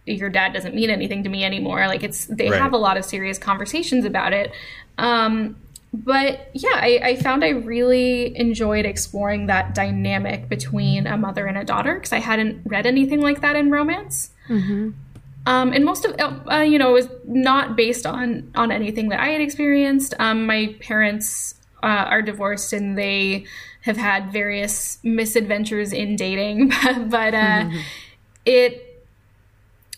[0.07, 1.85] Your dad doesn't mean anything to me anymore.
[1.87, 2.59] Like it's, they Right.
[2.59, 4.51] have a lot of serious conversations about it.
[4.97, 5.57] Um,
[5.93, 11.57] but yeah, I, I found I really enjoyed exploring that dynamic between a mother and
[11.57, 14.29] a daughter because I hadn't read anything like that in romance.
[15.45, 16.15] Um, and most of
[16.49, 20.13] uh, you know it was not based on on anything that I had experienced.
[20.19, 23.45] Um, my parents uh, are divorced and they
[23.81, 26.69] have had various misadventures in dating,
[27.07, 27.69] but uh,
[28.45, 29.03] it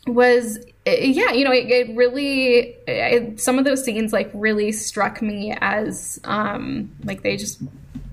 [0.08, 5.22] was yeah you know it, it really it, some of those scenes like really struck
[5.22, 7.62] me as um like they just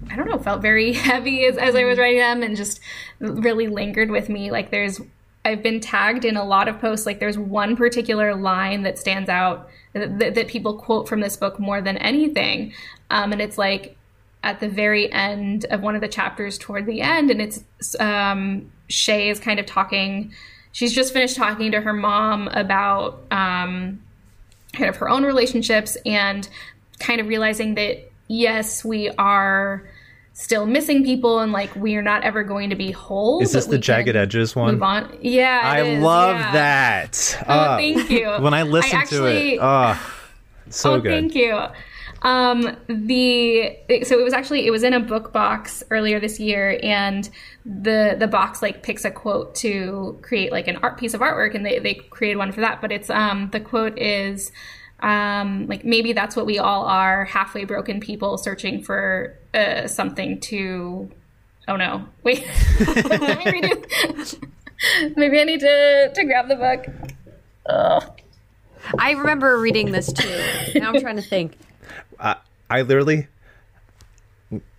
[0.08, 2.80] i don't know felt very heavy as, as i was writing them and just
[3.20, 4.50] really lingered with me.
[4.50, 5.00] Like there's
[5.44, 7.06] i've been tagged in a lot of posts.
[7.06, 11.58] Like there's one particular line that stands out that, that people quote from this book
[11.58, 12.72] more than anything.
[13.10, 13.96] Um, and it's like
[14.42, 18.70] at the very end of one of the chapters toward the end and it's um,
[18.88, 20.32] shay is kind of talking
[20.72, 24.00] she's just finished talking to her mom about um,
[24.72, 26.48] kind of her own relationships and
[26.98, 29.82] kind of realizing that yes we are
[30.32, 33.66] still missing people and like we are not ever going to be whole Is this
[33.66, 34.74] the jagged edges one?
[34.74, 36.52] move on yeah I is, love yeah.
[36.52, 37.36] that.
[37.42, 38.28] Oh, Ah, thank you.
[38.38, 40.12] When I I listen to it, oh,
[40.70, 41.10] so oh, good.
[41.10, 41.60] thank you.
[42.22, 46.78] Um, the so it was actually it was in a book box earlier this year,
[46.82, 47.28] and
[47.64, 51.54] the the box like picks a quote to create like an art piece of artwork,
[51.54, 52.80] and they they created one for that.
[52.80, 54.52] But it's um the quote is
[55.00, 60.40] um like maybe that's what we all are halfway broken people searching for uh, something
[60.40, 61.10] to
[61.70, 62.04] Oh no!
[62.24, 62.44] Wait.
[65.16, 66.86] Maybe I need to to grab the book.
[67.66, 68.20] Ugh.
[68.98, 70.80] I remember reading this too.
[70.80, 71.56] Now I'm trying to think.
[72.20, 72.36] I,
[72.68, 73.26] I literally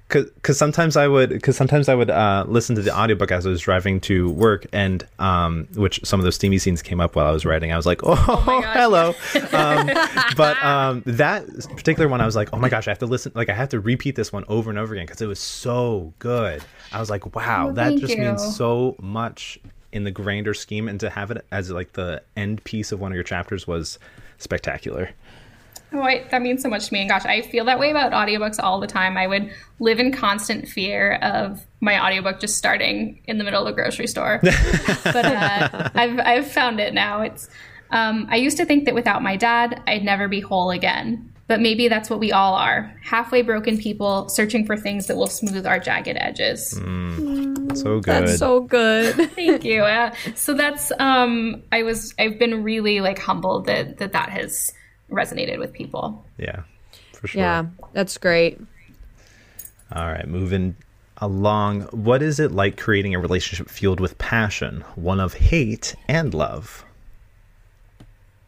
[0.09, 3.49] because sometimes I would because sometimes I would uh, listen to the audiobook as I
[3.49, 7.25] was driving to work and um, which some of those steamy scenes came up while
[7.27, 7.71] I was writing.
[7.71, 8.75] I was like, oh, gosh.
[8.75, 9.15] hello.
[9.57, 9.89] um,
[10.35, 13.31] but um, that particular one, I was like, oh my gosh, I have to listen.
[13.35, 16.13] Like I have to repeat this one over and over again because it was so
[16.19, 16.61] good.
[16.91, 18.21] I was like, wow, Oh, that just you.
[18.21, 19.59] means so much
[19.93, 23.11] in the grander scheme, and to have it as like the end piece of one
[23.11, 23.97] of your chapters was
[24.39, 25.09] spectacular.
[25.93, 27.01] Oh, I, that means so much to me.
[27.01, 29.17] And gosh, I feel that way about audiobooks all the time.
[29.17, 33.67] I would live in constant fear of my audiobook just starting in the middle of
[33.67, 34.39] the grocery store.
[35.03, 37.21] but uh, I've, I've found it now.
[37.21, 37.49] It's
[37.91, 41.27] um, I used to think that without my dad, I'd never be whole again.
[41.47, 45.27] But maybe that's what we all are halfway broken people searching for things that will
[45.27, 46.69] smooth our jagged edges.
[46.71, 48.03] So good.
[48.03, 49.15] That's so good.
[49.31, 49.81] Thank you.
[49.81, 54.71] Uh, so that's um, I was I've been really like humbled that that that has
[55.11, 56.25] resonated with people.
[56.37, 56.63] yeah,
[57.13, 57.41] for sure.
[57.41, 58.59] yeah, that's great.
[59.93, 60.75] All right, moving
[61.17, 61.81] along.
[61.91, 66.83] What is it like creating a relationship fueled with passion, one of hate and love?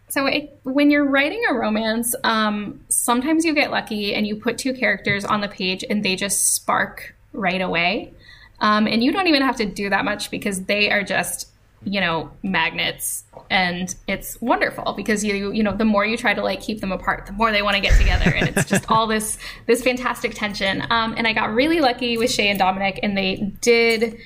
[0.10, 4.58] So it, when you're writing a romance, um, sometimes you get lucky and you put
[4.58, 8.14] two characters on the page and they just spark right away.
[8.60, 11.50] Um, and you don't even have to do that much because they are just,
[11.86, 16.44] you know, magnets, and it's wonderful because you, you know, the more you try to
[16.44, 19.08] like keep them apart, the more they want to get together, and it's just all
[19.08, 20.84] this this fantastic tension.
[20.90, 24.18] Um, and I got really lucky with Shay and Dominic, and they did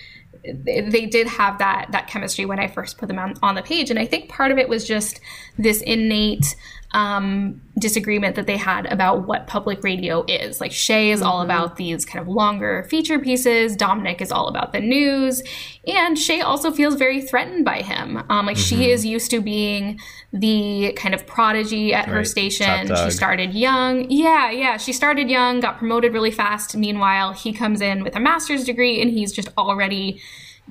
[0.53, 3.89] they did have that that chemistry when I first put them on, on the page,
[3.89, 5.19] and I think part of it was just
[5.57, 6.55] this innate
[6.97, 10.59] um, disagreement that they had about what public radio is.
[10.59, 13.75] Like Shay is all about these kind of longer feature pieces.
[13.75, 15.43] Dominic is all about the news,
[15.85, 18.23] and Shay also feels very threatened by him.
[18.31, 19.99] Um, like she is used to being
[20.33, 22.87] the kind of prodigy at her station.
[22.87, 24.09] She started young.
[24.09, 24.77] Yeah, yeah.
[24.77, 26.75] She started young, got promoted really fast.
[26.75, 30.19] Meanwhile, he comes in with a master's degree and he's just already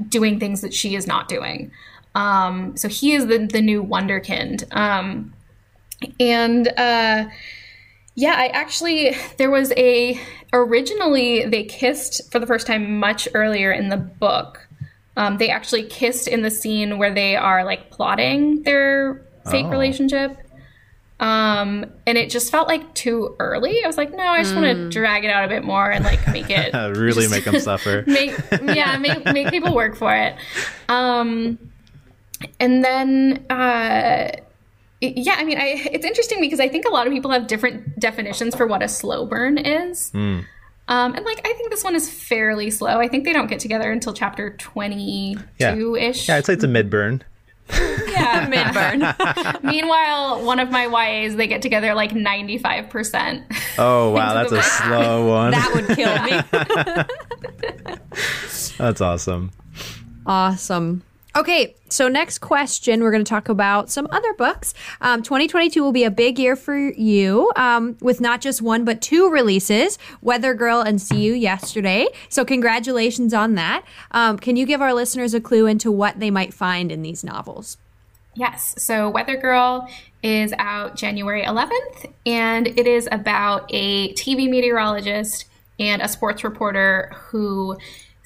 [0.09, 1.71] doing things that she is not doing.
[2.17, 4.65] Um, so he is the, the new wonderkind.
[4.75, 5.35] Um,
[6.21, 7.29] and uh,
[8.15, 10.21] yeah, I actually, there was a,
[10.53, 14.67] originally they kissed for the first time much earlier in the book.
[15.17, 19.71] Um, they actually kissed in the scene where they are like plotting their fake Oh.
[19.71, 20.37] relationship.
[21.19, 23.83] Um, and it just felt like too early.
[23.83, 26.05] I was like, no, I just want to drag it out a bit more and
[26.05, 28.05] like make it really just- make them suffer.
[28.07, 30.35] make yeah make make people work for it
[30.91, 31.59] um
[32.61, 34.31] and then uh
[35.01, 37.99] yeah i mean i it's interesting because i think a lot of people have different
[38.01, 40.41] definitions for what a slow burn is Hmm.
[40.89, 43.61] um and like i think this one is fairly slow i think they don't get
[43.61, 47.23] together until chapter 22 ish Yeah, I'd say it's a mid burn.
[47.69, 49.63] yeah Midburn.
[49.65, 53.43] meanwhile one of my yas they get together like 95%
[53.79, 55.51] Oh wow, that's a slow one.
[55.51, 56.41] that would kill me.
[58.79, 59.51] That's awesome.
[60.27, 61.03] Awesome.
[61.37, 64.73] Okay, so next question, we're going to talk about some other books.
[65.03, 69.03] Um, 2022 will be a big year for you um, with not just one, but
[69.03, 72.07] two releases Weather Girl and See You Yesterday.
[72.31, 73.85] So, congratulations on that.
[74.13, 77.23] Um, can you give our listeners a clue into what they might find in these
[77.23, 77.77] novels?
[78.35, 78.75] Yes.
[78.79, 79.89] So Weather Girl
[80.23, 85.47] is out January 11th, and it is about a TV meteorologist
[85.79, 87.77] and a sports reporter who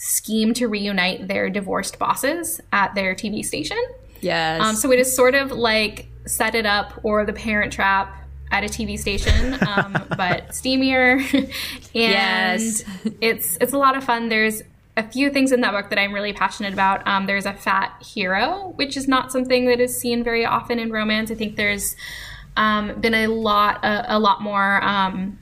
[0.00, 3.76] scheme to reunite their divorced bosses at their TV station.
[4.22, 4.62] Yes.
[4.62, 8.16] Um, so it is sort of like Set It Up or The Parent Trap
[8.50, 11.20] at a TV station, um, but steamier.
[11.34, 11.50] and
[11.92, 12.82] Yes.
[13.20, 14.30] it's it's a lot of fun.
[14.30, 14.62] There's
[14.96, 17.06] a few things in that book that I'm really passionate about.
[17.06, 20.90] Um, there's a fat hero, which is not something that is seen very often in
[20.90, 21.30] romance.
[21.30, 21.94] I think there's
[22.56, 25.38] um, been a lot a, a lot more um,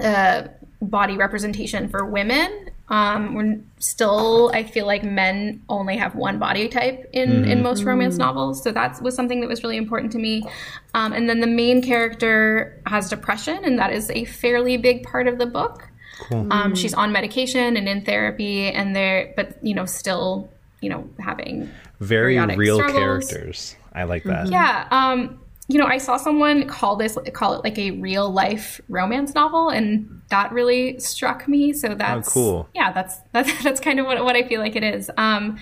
[0.00, 0.44] uh,
[0.80, 2.70] body representation for women.
[2.88, 7.84] Um, we're still, I feel like men only have one body type in, in most
[7.84, 8.62] romance novels.
[8.62, 10.44] So that was something that was really important to me.
[10.92, 15.26] Um, and then the main character has depression, and that is a fairly big part
[15.26, 15.88] of the book.
[16.30, 21.08] Um, she's on medication and in therapy, and they're, but, you know, still, you know,
[21.18, 22.98] having Very real struggles.
[23.30, 23.76] characters.
[23.94, 24.48] I like that.
[24.48, 24.86] Yeah.
[24.90, 25.40] Um,
[25.72, 29.70] you know, I saw someone call this call it like a real life romance novel,
[29.70, 31.72] and that really struck me.
[31.72, 32.68] So that's Oh, cool.
[32.74, 35.10] Yeah, that's that's that's kind of what what I feel like it is.
[35.16, 35.58] Um,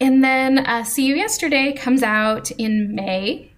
[0.00, 3.52] and then uh, See You Yesterday comes out in May.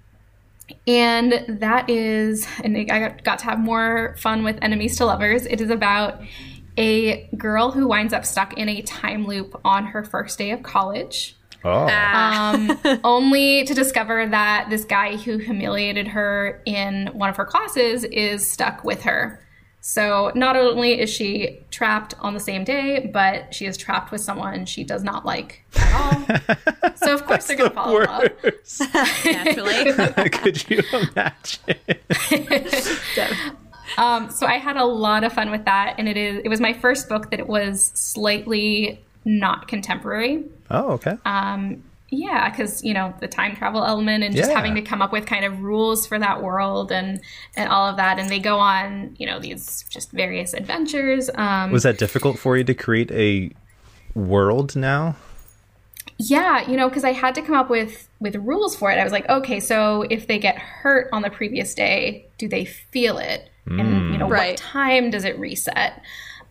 [0.86, 5.44] And that is, and I got, got to have more fun with Enemies to Lovers.
[5.44, 6.22] It is about
[6.76, 10.62] a girl who winds up stuck in a time loop on her first day of
[10.62, 11.36] college.
[11.64, 17.44] Oh, um, only to discover that this guy who humiliated her in one of her
[17.44, 19.44] classes is stuck with her.
[19.82, 24.20] So not only is she trapped on the same day, but she is trapped with
[24.20, 26.92] someone she does not like at all.
[26.96, 28.30] so of course they're going to fall in love.
[29.24, 30.28] Naturally.
[30.28, 31.98] could you imagine?
[33.96, 36.60] Um, so I had a lot of fun with that, and it is it was
[36.60, 40.44] my first book that it was slightly not contemporary.
[40.70, 41.16] Oh, okay.
[41.24, 44.56] Um, yeah, because you know the time travel element and just Yeah.
[44.56, 47.20] having to come up with kind of rules for that world and
[47.56, 51.30] and all of that, and they go on you know these just various adventures.
[51.34, 53.52] Um, Was that difficult for you to create a
[54.18, 55.16] world now?
[56.22, 58.98] yeah, you know, because I had to come up with with rules for it.
[58.98, 62.64] I was like, okay, so if they get hurt on the previous day, do they
[62.66, 63.48] feel it?
[63.66, 64.48] And you know, Right.
[64.50, 66.02] what time does it reset?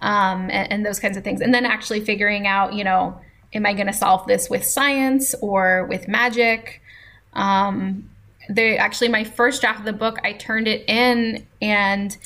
[0.01, 1.41] Um, and, and those kinds of things.
[1.41, 3.19] And then actually figuring out, you know,
[3.53, 6.81] am I going to solve this with science or with magic?
[7.33, 8.09] Um,
[8.49, 12.17] they actually my first draft of the book, I turned it in and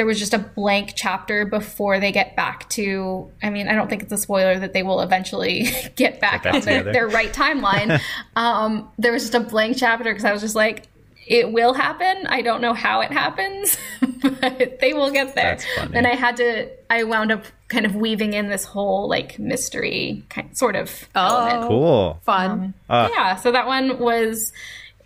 [0.00, 3.90] there was just a blank chapter before they get back to i mean i don't
[3.90, 7.34] think it's a spoiler that they will eventually get back, back on their, their right
[7.34, 8.00] timeline
[8.36, 10.86] um, there was just a blank chapter because i was just like
[11.30, 13.76] it will happen i don't know how it happens
[14.40, 15.96] but they will get there That's funny.
[15.96, 20.24] and i had to i wound up kind of weaving in this whole like mystery
[20.28, 22.18] kind, sort of element Cool.
[22.22, 22.74] Fun.
[22.90, 24.52] yeah so that one was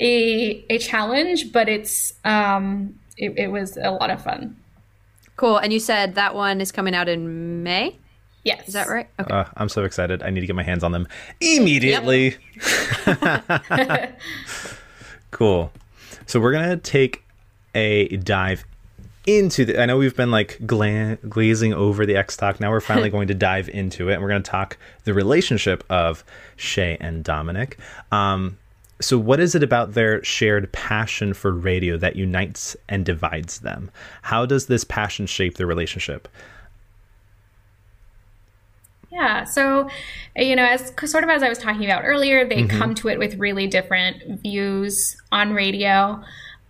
[0.01, 4.57] a a challenge but it's um it, it was a lot of fun
[5.37, 5.59] cool.
[5.59, 7.99] And you said that one is coming out in May?
[8.45, 9.09] yes Is that right?
[9.19, 9.35] Okay.
[9.35, 10.23] Uh, I'm so excited.
[10.23, 11.09] I need to get my hands on them
[11.41, 12.37] immediately.
[15.33, 15.73] cool.
[16.27, 17.25] So we're gonna take
[17.75, 18.65] a dive
[19.27, 19.81] into the.
[19.81, 22.61] I know we've been like gla- glazing over the Ex Talk.
[22.61, 25.85] Now we're finally going to dive into it, and we're going to talk the relationship
[25.91, 26.25] of
[26.57, 27.79] Shay and Dominic.
[28.13, 28.59] Um,
[29.01, 33.91] so, what is it about their shared passion for radio that unites and divides them?
[34.23, 36.29] How does this passion shape their relationship?
[39.15, 39.45] Yeah.
[39.45, 39.89] So,
[40.35, 43.19] you know, as sort of as I was talking about earlier, they come to it
[43.21, 46.21] with really different views on radio.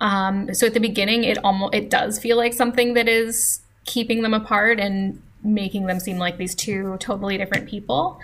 [0.03, 4.21] Um, so at the beginning, it almost it does feel like something that is keeping
[4.21, 8.21] them apart and making them seem like these two totally different people.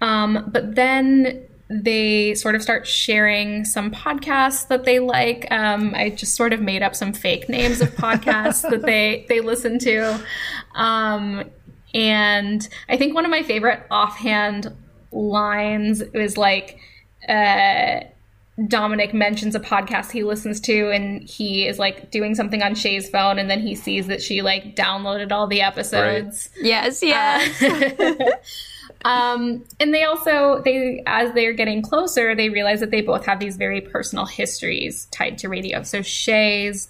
[0.00, 5.46] Um, but then they sort of start sharing some podcasts that they like.
[5.52, 9.38] Um, I just sort of made up some fake names of podcasts that they they
[9.40, 10.20] listen to.
[10.74, 11.44] Um,
[11.94, 14.74] and I think one of my favorite offhand
[15.12, 16.78] lines was like,
[17.28, 18.00] uh,
[18.66, 23.08] Dominic mentions a podcast he listens to, and he is like doing something on Shay's
[23.08, 26.50] phone, and then he sees that she like downloaded all the episodes.
[26.60, 27.62] Yes, yes.
[29.04, 33.40] Um, and they also they as they're getting closer, they realize that they both have
[33.40, 35.82] these very personal histories tied to radio.
[35.82, 36.88] So Shay's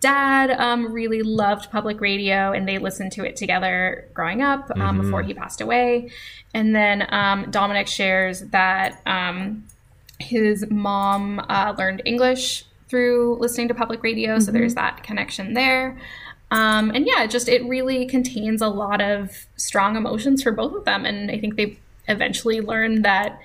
[0.00, 5.00] dad um, really loved public radio, and they listened to it together growing up um,
[5.00, 6.10] before he passed away.
[6.54, 9.64] And then um, Dominic shares that um,
[10.18, 15.98] his mom uh, learned English through listening to public radio, so there's that connection there.
[16.50, 20.84] Um, and yeah, just it really contains a lot of strong emotions for both of
[20.84, 21.78] them, and I think they
[22.08, 23.40] eventually learn that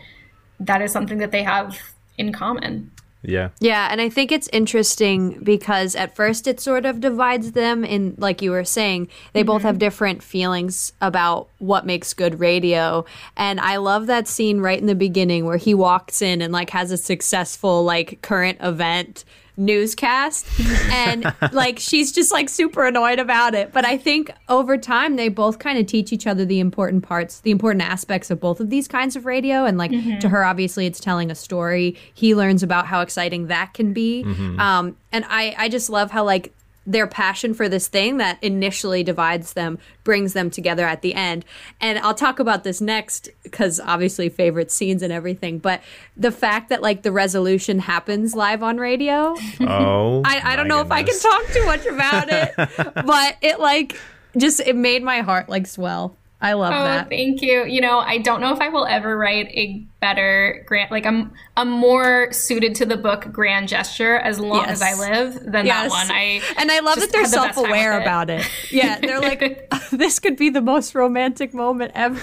[0.60, 1.80] that is something that they have
[2.18, 2.92] in common.
[3.24, 3.50] Yeah.
[3.60, 8.16] Yeah, and I think it's interesting because at first it sort of divides them in
[8.18, 9.80] like you were saying, they both have mm-hmm.
[9.80, 13.06] different feelings about what makes good radio.
[13.38, 16.72] And I love that scene right in the beginning where he walks in and like
[16.72, 19.24] has a successful like current event
[19.66, 20.48] newscast.
[20.92, 23.72] And like she's just like super annoyed about it.
[23.72, 27.40] But i think over time they both kind of teach each other the important parts
[27.42, 29.66] the important aspects of both of these kinds of radio.
[29.66, 31.98] And like to her obviously it's telling a story.
[32.14, 34.24] He learns about how exciting that can be.
[34.58, 36.54] Um and i i just love how like
[36.86, 41.46] their passion for this thing that initially divides them brings them together at the end.
[41.80, 45.60] And I'll talk about this next because obviously favorite scenes and everything.
[45.60, 45.82] But
[46.18, 50.24] the fact that like the resolution happens live on radio, Oh.
[50.26, 52.54] I, I don't know if I can talk too much about it,
[53.06, 54.00] but it like
[54.38, 56.18] just it made my heart like swell.
[56.44, 57.10] I love Oh, that.
[57.10, 57.66] thank you.
[57.66, 61.30] You know, I don't know if I will ever write a better grant, like a,
[61.56, 65.92] a more suited to the book grand gesture as long as I live than Yes.
[65.92, 66.12] that one.
[66.12, 68.04] I and I love that they're had the self-aware with it.
[68.04, 68.50] about it.
[68.72, 72.20] Yeah, they're like, this could be the most romantic moment ever.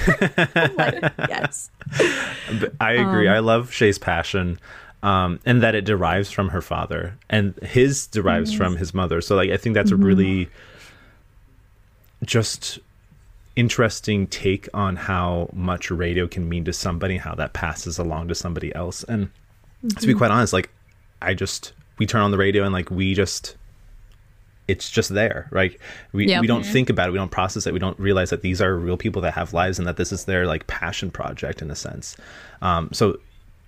[0.57, 1.71] I'm like, yes.
[2.81, 3.29] I agree.
[3.29, 4.59] I love Shay's passion.
[5.01, 9.21] Um, and that it derives from her father and his derives from his mother.
[9.21, 10.49] So like I think that's a really
[12.25, 12.81] just
[13.59, 18.35] interesting take on how much radio can mean to somebody, how that passes along to
[18.35, 19.03] somebody else.
[19.03, 19.31] And
[19.99, 20.71] to be quite honest, like
[21.21, 23.57] I just we turn on the radio and like we just
[24.69, 25.77] it's just there right?
[26.13, 27.13] We, we don't think about it.
[27.13, 27.73] We don't process it.
[27.73, 30.27] We don't realize that these are real people that have lives and that this is
[30.27, 32.17] their like passion project in a sense.
[32.63, 33.19] Um, so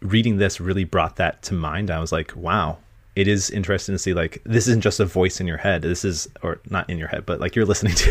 [0.03, 1.91] reading this really brought that to mind.
[1.91, 2.78] I was like wow
[3.20, 6.04] it is interesting to see like this isn't just a voice in your head this
[6.04, 8.10] is or not in your head but like you're listening to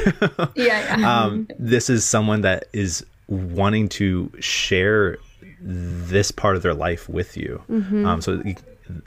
[0.55, 1.23] Yeah, yeah.
[1.23, 5.17] um, this is someone that is wanting to share
[5.61, 7.61] this part of their life with you.
[7.69, 8.41] Um, so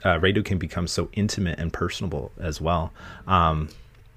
[0.05, 2.91] uh, radio can become so intimate and personable as well.
[3.27, 3.69] Um,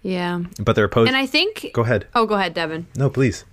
[0.03, 0.43] Yeah.
[0.63, 1.09] but they're opposed.
[1.09, 1.71] And I think.
[1.73, 2.07] Go ahead.
[2.15, 2.87] Oh, go ahead, Devin.
[2.97, 3.45] No, please.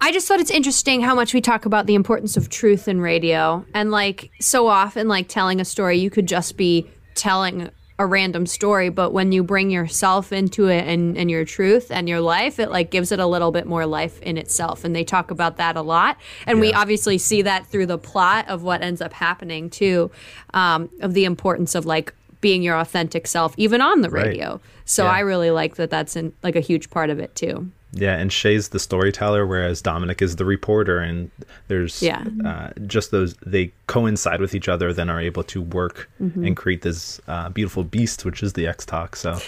[0.00, 3.00] I just thought it's interesting how much we talk about the importance of truth in
[3.00, 3.64] radio.
[3.72, 6.86] And like so often, like telling a story, you could just be
[7.18, 11.90] telling a random story, but when you bring yourself into it and, and your truth
[11.90, 14.84] and your life, it like gives it a little bit more life in itself.
[14.84, 16.16] And they talk about that a lot.
[16.46, 20.12] And we obviously see that through the plot of what ends up happening too,
[20.54, 24.26] um, of the importance of like being your authentic self, even on the Right.
[24.26, 24.60] radio.
[24.84, 25.10] So Yeah.
[25.10, 27.68] I really like that that's in, like a huge part of it too.
[27.92, 31.30] Yeah, and Shay's the storyteller, whereas Dominic is the reporter, and
[31.68, 32.22] there's Yeah.
[32.44, 36.82] uh, just those they coincide with each other, then are able to work and create
[36.82, 39.16] this uh, beautiful beast, which is the Ex Talk.
[39.16, 39.38] So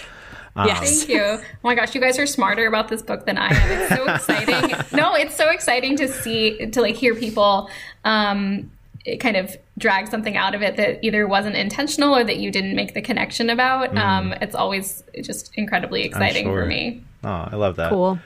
[0.57, 1.01] yes.
[1.01, 1.23] Thank you.
[1.23, 3.81] Oh my gosh, you guys are smarter about this book than I am.
[3.83, 4.97] It's so exciting.
[4.97, 7.69] no, it's so exciting to see to like hear people
[8.05, 8.71] um
[9.07, 12.51] it kind of drag something out of it that either wasn't intentional or that you
[12.51, 13.97] didn't make the connection about.
[13.97, 16.63] Um it's always just incredibly exciting sure.
[16.63, 17.03] for me.
[17.25, 17.91] oh, I love that.
[17.91, 18.19] Cool.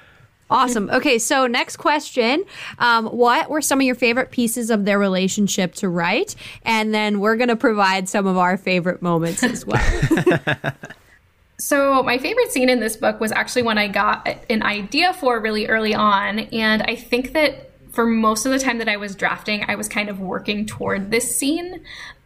[0.50, 0.90] Awesome.
[0.90, 2.44] Okay, so next question.
[2.78, 6.36] Um, what were some of your favorite pieces of their relationship to write?
[6.64, 10.40] And then we're going to provide some of our favorite moments as well.
[11.56, 15.40] So, my favorite scene in this book was actually when I got an idea for
[15.40, 16.40] really early on.
[16.40, 19.88] And I think that for most of the time that I was drafting, I was
[19.88, 21.82] kind of working toward this scene.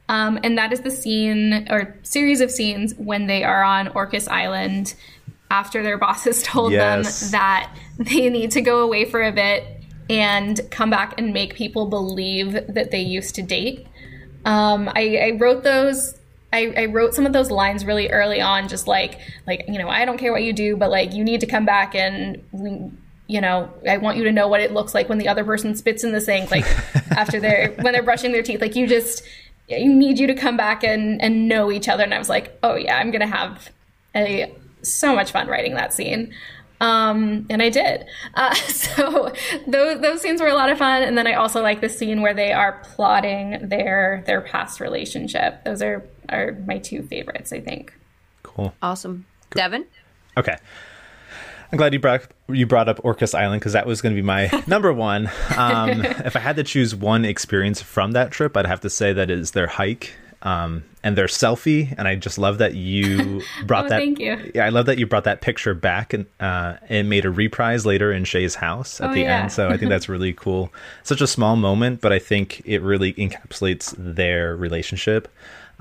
[0.09, 4.27] Um, and that is the scene or series of scenes when they are on Orcas
[4.29, 4.95] Island
[5.51, 7.21] after their bosses told Yes.
[7.21, 9.65] them that they need to go away for a bit
[10.11, 13.87] and come back and make people believe that they used to date.
[14.45, 16.15] Um, I, I wrote those.
[16.51, 19.89] I, I wrote some of those lines really early on, just like like you know
[19.91, 22.91] I don't care what you do, but like you need to come back and we,
[23.27, 25.75] you know I want you to know what it looks like when the other person
[25.77, 26.65] spits in the sink, like
[27.11, 28.63] after they're when they're brushing their teeth.
[28.63, 29.23] Like you just
[29.69, 32.03] you need you to come back and and know each other.
[32.05, 33.71] And I was like, oh yeah, I'm gonna have
[34.17, 36.35] a so much fun writing that scene.
[36.81, 38.07] Um, and I did.
[38.35, 39.33] Uh, so
[39.67, 41.03] those those scenes were a lot of fun.
[41.03, 45.65] And then I also like the scene where they are plotting their their past relationship.
[45.65, 47.95] Those are are my two favorites, I think.
[48.43, 48.75] Cool.
[48.83, 49.27] awesome.
[49.51, 49.87] Devin?
[50.37, 50.57] Okay.
[51.71, 54.25] I'm glad you brought you brought up Orcas Island because that was going to be
[54.25, 55.31] my number one.
[55.57, 59.13] Um, if I had to choose one experience from that trip, I'd have to say
[59.13, 61.95] that is their hike um, and their selfie.
[61.97, 63.99] And I just love that you brought Oh, that.
[63.99, 64.51] thank you.
[64.55, 67.87] Yeah, I love that you brought that picture back and uh, and made a reprise
[67.87, 69.43] later in Shay's house at Oh, the yeah.
[69.43, 69.53] end.
[69.53, 70.73] So I think that's really cool.
[71.03, 75.29] Such a small moment, but I think it really encapsulates their relationship.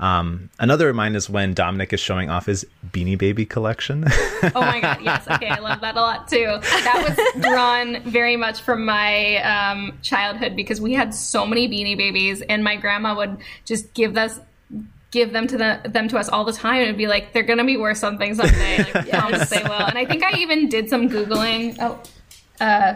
[0.00, 4.04] Um, another of mine is when Dominic is showing off his Beanie Baby collection.
[4.54, 5.26] Oh my god, yes.
[5.28, 6.44] Okay, I love that a lot too.
[6.62, 7.04] That
[7.34, 12.40] was drawn very much from my um, childhood because we had so many beanie babies
[12.42, 14.38] and my grandma would just give us
[15.10, 17.64] give them to the, them to us all the time and be like, they're gonna
[17.64, 18.78] be worth something someday.
[18.94, 19.72] Like, I promise they will.
[19.72, 21.76] And I think I even did some Googling.
[21.80, 22.00] Oh
[22.60, 22.94] uh,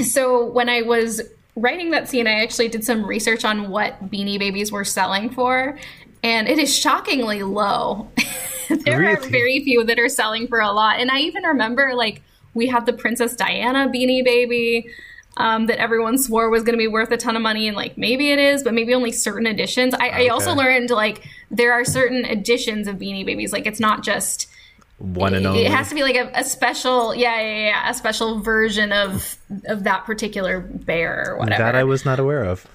[0.00, 1.22] so when I was
[1.56, 5.78] writing that scene, I actually did some research on what Beanie Babies were selling for,
[6.22, 8.08] and it is shockingly low.
[8.68, 12.22] there are very few that are selling for a lot, and I even remember like
[12.54, 14.88] we had the Princess Diana Beanie Baby.
[15.38, 17.96] Um, that everyone swore was going to be worth a ton of money, and like
[17.96, 19.94] maybe it is, but maybe only certain editions.
[19.94, 23.52] I, I also learned like there are certain editions of Beanie Babies.
[23.52, 24.48] Like it's not just
[24.98, 25.64] one and only.
[25.64, 29.38] it has to be like a, a special, yeah, yeah, yeah, a special version of
[29.66, 31.62] of that particular bear or whatever.
[31.62, 32.66] that I was not aware of.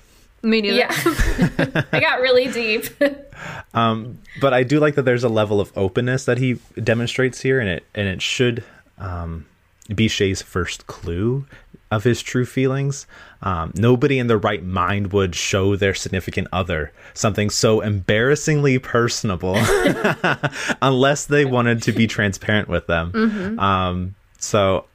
[0.41, 0.77] Me neither.
[0.77, 0.91] yeah,
[1.91, 2.85] I got really deep.
[3.73, 7.59] um, but I do like that there's a level of openness that he demonstrates here,
[7.59, 8.63] and it and it should
[8.97, 9.45] um,
[9.93, 11.45] be Shay's first clue
[11.93, 13.07] of his true feelings.
[13.41, 19.55] Um, nobody in their right mind would show their significant other something so embarrassingly personable
[20.81, 23.59] unless they wanted to be transparent with them.
[23.59, 24.85] Um, so,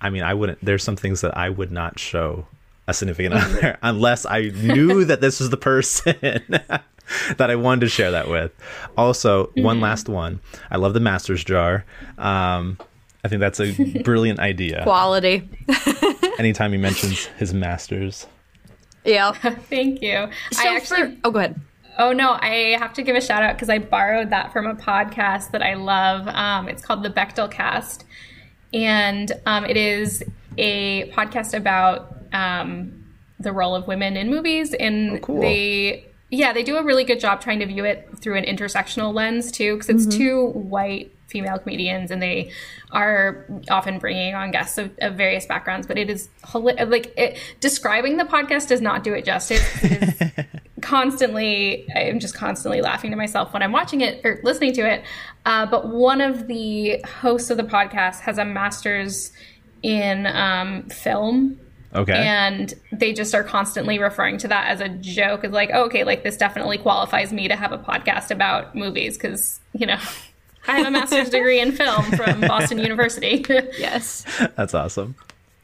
[0.00, 0.64] I mean, I wouldn't.
[0.64, 2.46] There's some things that I would not show
[2.88, 6.14] a significant other unless I knew that this was the person
[7.36, 8.52] that I wanted to share that with.
[8.96, 10.40] Also, one last one.
[10.70, 11.84] I love the master's jar.
[12.18, 12.78] Um,
[13.26, 14.84] I think that's a brilliant idea.
[14.84, 15.48] Quality.
[16.38, 18.28] Anytime he mentions his masters.
[19.04, 19.32] Yeah.
[19.68, 20.28] Thank you.
[20.52, 21.16] So I actually.
[21.16, 21.60] for, oh, go ahead.
[21.98, 24.76] Oh no, I have to give a shout out because I borrowed that from a
[24.76, 26.28] podcast that I love.
[26.28, 28.04] Um, it's called the Bechdel Cast,
[28.72, 30.22] and um, it is
[30.56, 33.06] a podcast about um,
[33.40, 34.72] the role of women in movies.
[34.72, 35.40] And Oh, cool.
[35.40, 39.12] they, yeah, they do a really good job trying to view it through an intersectional
[39.12, 42.50] lens too, because it's two white female comedians, and they
[42.92, 45.86] are often bringing on guests of, of various backgrounds.
[45.86, 49.62] But it is like it, describing the podcast does not do it justice.
[49.84, 50.44] It is
[50.82, 55.02] constantly i'm just constantly laughing to myself when i'm watching it or listening to it
[55.46, 59.32] uh, but one of the hosts of the podcast has a master's
[59.82, 61.58] in um, film
[61.94, 62.12] Okay.
[62.12, 66.04] and they just are constantly referring to that as a joke as like oh, okay
[66.04, 69.98] like this definitely qualifies me to have a podcast about movies because you know
[70.68, 73.44] i have a master's degree in film from boston university
[73.78, 74.24] Yes.
[74.56, 75.14] That's awesome.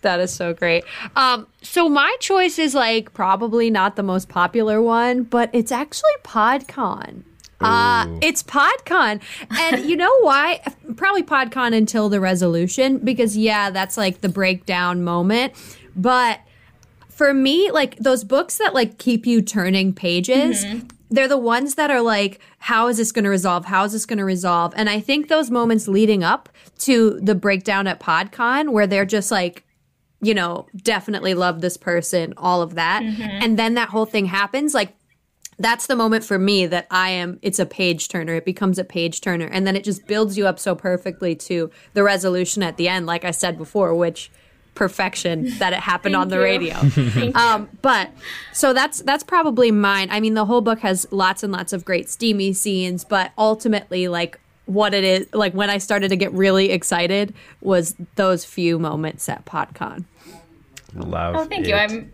[0.02, 0.84] That is so great.
[1.14, 6.10] Um, so my choice is like probably not the most popular one, but it's actually
[6.24, 7.22] PodCon.
[7.60, 9.22] Uh, it's PodCon.
[9.50, 10.60] And you know why?
[10.96, 15.52] Probably PodCon until the resolution, because yeah, that's like the breakdown moment.
[15.94, 16.40] But
[17.08, 20.64] for me, like those books that like keep you turning pages,
[21.12, 23.66] they're the ones that are like, how is this going to resolve?
[23.66, 24.72] How is this going to resolve?
[24.76, 26.48] And I think those moments leading up
[26.78, 29.64] to the breakdown at PodCon, where they're just like,
[30.20, 33.02] you know, definitely love this person, all of that.
[33.02, 33.22] Mm-hmm.
[33.22, 34.72] And then that whole thing happens.
[34.72, 34.94] Like,
[35.58, 38.34] that's the moment for me that I am, it's a page turner.
[38.36, 39.46] It becomes a page turner.
[39.46, 43.06] And then it just builds you up so perfectly to the resolution at the end,
[43.06, 44.30] like I said before, which
[44.74, 46.42] perfection that it happened on the you.
[46.42, 46.76] radio.
[47.34, 48.10] Um, but
[48.52, 50.08] so that's that's probably mine.
[50.10, 54.08] I mean, the whole book has lots and lots of great steamy scenes, but ultimately,
[54.08, 58.78] like what it is, like when I started to get really excited was those few
[58.78, 60.04] moments at PodCon.
[60.94, 61.36] Love.
[61.36, 61.74] Oh, thank you.
[61.74, 62.12] I'm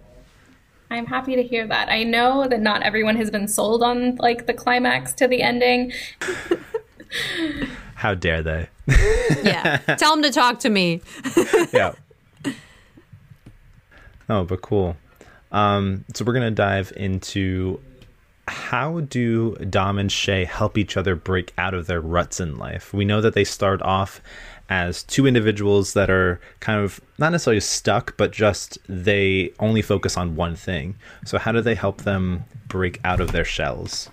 [0.91, 1.89] I'm happy to hear that.
[1.91, 5.93] I know that not everyone has been sold on like the climax to the ending.
[7.95, 8.69] How dare they?
[9.43, 11.03] Yeah, tell them to talk to me.
[11.73, 11.93] yeah.
[14.29, 14.97] Oh, but cool.
[15.53, 17.81] Um, so we're gonna dive into
[18.47, 22.93] how do Dom and Shay help each other break out of their ruts in life?
[22.93, 24.21] We know that they start off
[24.71, 30.17] as two individuals that are kind of not necessarily stuck, but just they only focus
[30.17, 30.97] on one thing.
[31.25, 34.11] So how do they help them break out of their shells?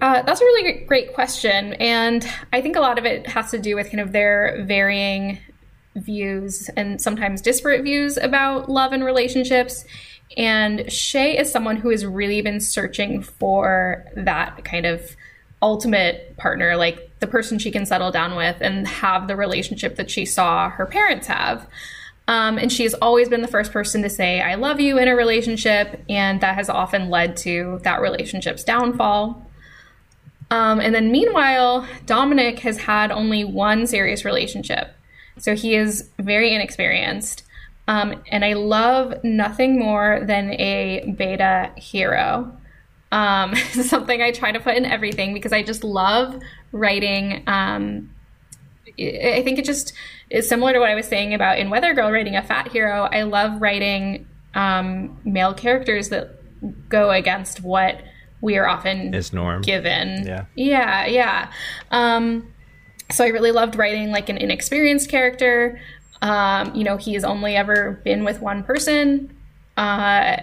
[0.00, 3.58] Uh, that's a really great question, and I think a lot of it has to
[3.58, 5.38] do with kind of their varying
[5.96, 9.84] views and sometimes disparate views about love and relationships.
[10.36, 15.16] And Shay is someone who has really been searching for that kind of
[15.62, 20.10] ultimate partner, like the person she can settle down with and have the relationship that
[20.10, 21.66] she saw her parents have.
[22.28, 25.08] Um, and she has always been the first person to say, I love you in
[25.08, 26.02] a relationship.
[26.08, 29.46] And that has often led to that relationship's downfall.
[30.50, 34.95] Um, and then meanwhile, Dominic has had only one serious relationship.
[35.38, 37.42] So he is very inexperienced.
[37.88, 42.56] Um, and I love nothing more than a beta hero.
[43.12, 46.40] Um, something I try to put in everything because I just love
[46.72, 47.44] writing.
[47.46, 48.10] Um,
[48.98, 49.92] I think it just
[50.30, 53.02] is similar to what I was saying about in Weather Girl writing a fat hero.
[53.12, 56.40] I love writing um, male characters that
[56.88, 58.02] go against what
[58.40, 59.62] we are often Is norm.
[59.62, 60.26] given.
[60.26, 60.46] Yeah.
[60.54, 61.52] Yeah, yeah.
[63.10, 65.80] So I really loved writing like an inexperienced character.
[66.22, 69.36] Um, you know, he has only ever been with one person.
[69.76, 70.38] Uh,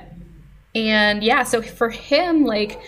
[0.75, 2.79] and yeah, so for him, like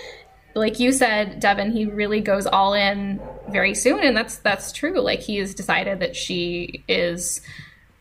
[0.55, 5.01] like you said, Devin, he really goes all in very soon, and that's that's true.
[5.01, 7.41] Like he has decided that she is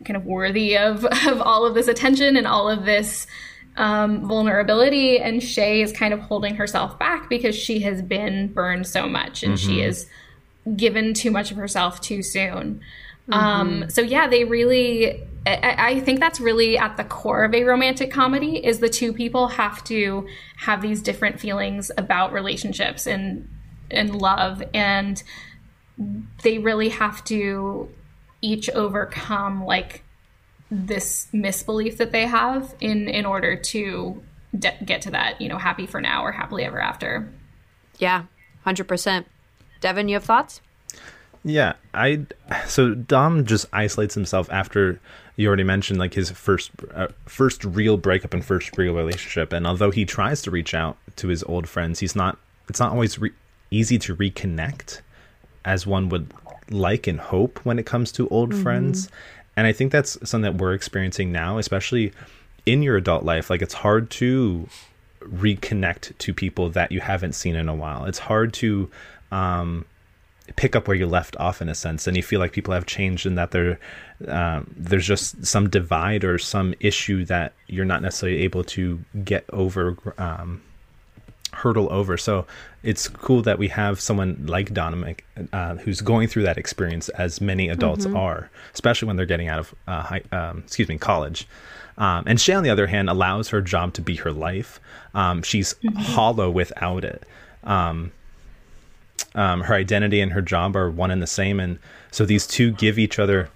[0.05, 3.27] kind of worthy of of all of this attention and all of this
[3.77, 8.87] um, vulnerability, and Shay is kind of holding herself back because she has been burned
[8.87, 10.07] so much, and she is
[10.77, 12.81] given too much of herself too soon.
[13.31, 15.23] Um, so yeah, they really.
[15.47, 19.13] I, I think that's really at the core of a romantic comedy is the two
[19.13, 23.49] people have to have these different feelings about relationships and
[23.91, 25.23] and love, and
[26.43, 27.91] they really have to
[28.41, 30.03] each overcome like
[30.71, 34.23] this misbelief that they have in in order to
[34.59, 37.33] de- get to that you know happy for now or happily ever after.
[37.99, 38.25] Yeah,
[38.65, 39.27] hundred percent.
[39.85, 40.63] Devin, you have thoughts?
[41.45, 42.25] Yeah, I
[42.67, 44.99] so Dom just isolates himself after
[45.37, 49.67] you already mentioned like his first uh, first real breakup and first real relationship, and
[49.67, 52.39] although he tries to reach out to his old friends, he's not.
[52.67, 53.33] It's not always re-
[53.71, 55.03] easy to reconnect
[55.67, 56.33] as one would
[56.71, 59.11] like and hope when it comes to old friends.
[59.55, 62.15] And I think that's something that we're experiencing now, especially
[62.65, 63.51] in your adult life.
[63.51, 64.67] Like it's hard to
[65.21, 68.05] reconnect to people that you haven't seen in a while.
[68.07, 68.91] It's hard to
[69.35, 69.85] um,
[70.57, 72.87] pick up where you left off in a sense, and you feel like people have
[72.87, 73.79] changed and that there
[74.29, 79.45] um, there's just some divide or some issue that you're not necessarily able to get
[79.53, 79.97] over.
[80.19, 80.63] Um,
[81.53, 82.45] hurdle over so
[82.83, 87.41] it's cool that we have someone like Dominic uh, who's going through that experience as
[87.41, 91.47] many adults are especially when they're getting out of uh, high, um, excuse me college
[91.97, 94.81] um, and Shay, on the other hand, allows her job to be her life.
[95.15, 97.25] Um, she's hollow without it.
[97.63, 98.13] Um,
[99.35, 101.79] um, her identity and her job are one and the same, and
[102.11, 103.51] so these two give each other.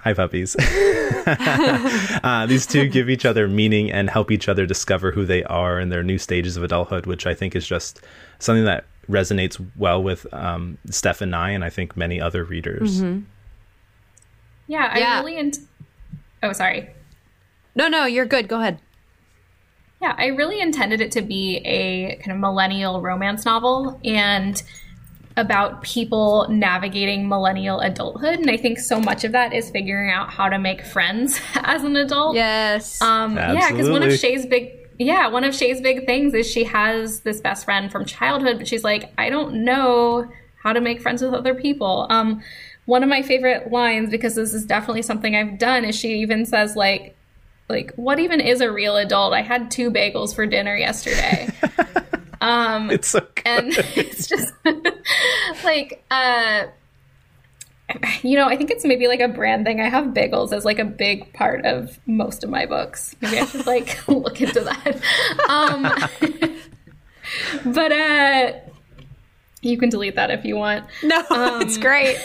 [0.00, 0.54] Hi, puppies.
[1.26, 5.80] uh, these two give each other meaning and help each other discover who they are
[5.80, 8.00] in their new stages of adulthood, which I think is just
[8.38, 13.02] something that resonates well with um, Steph and I, and I think many other readers.
[14.68, 15.36] Yeah, I really.
[15.38, 15.58] Int-
[16.42, 16.90] oh, sorry.
[17.74, 18.48] No, no, you're good.
[18.48, 18.80] Go ahead.
[20.00, 24.62] Yeah, I really intended it to be a kind of millennial romance novel and
[25.36, 28.38] about people navigating millennial adulthood.
[28.38, 31.84] And I think so much of that is figuring out how to make friends as
[31.84, 32.34] an adult.
[32.34, 33.00] Yes.
[33.02, 36.64] Um, yeah, because one of Shay's big yeah, one of Shay's big things is she
[36.64, 40.26] has this best friend from childhood, but she's like, I don't know
[40.62, 42.06] how to make friends with other people.
[42.08, 42.42] Um,
[42.86, 46.46] one of my favorite lines, because this is definitely something I've done, is she even
[46.46, 47.14] says like,
[47.68, 49.34] like what even is a real adult?
[49.34, 51.48] I had two bagels for dinner yesterday.
[52.90, 53.42] It's so good.
[53.44, 54.52] and it's just
[55.64, 56.64] like uh
[58.22, 60.78] you know i think it's maybe like a brand thing i have bagels as like
[60.78, 65.00] a big part of most of my books maybe i should like look into that
[65.48, 65.82] um
[67.72, 68.52] but uh
[69.62, 72.18] you can delete that if you want no, it's great.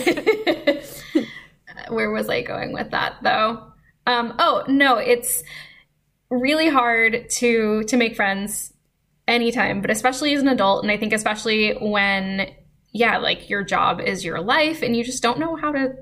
[1.90, 3.64] where was I going with that though?
[4.08, 5.44] Um, oh no, it's
[6.30, 8.74] really hard to to make friends
[9.28, 12.52] anytime, but especially as an adult, and I think especially when
[12.94, 15.94] yeah, like your job is your life, and you just don't know how to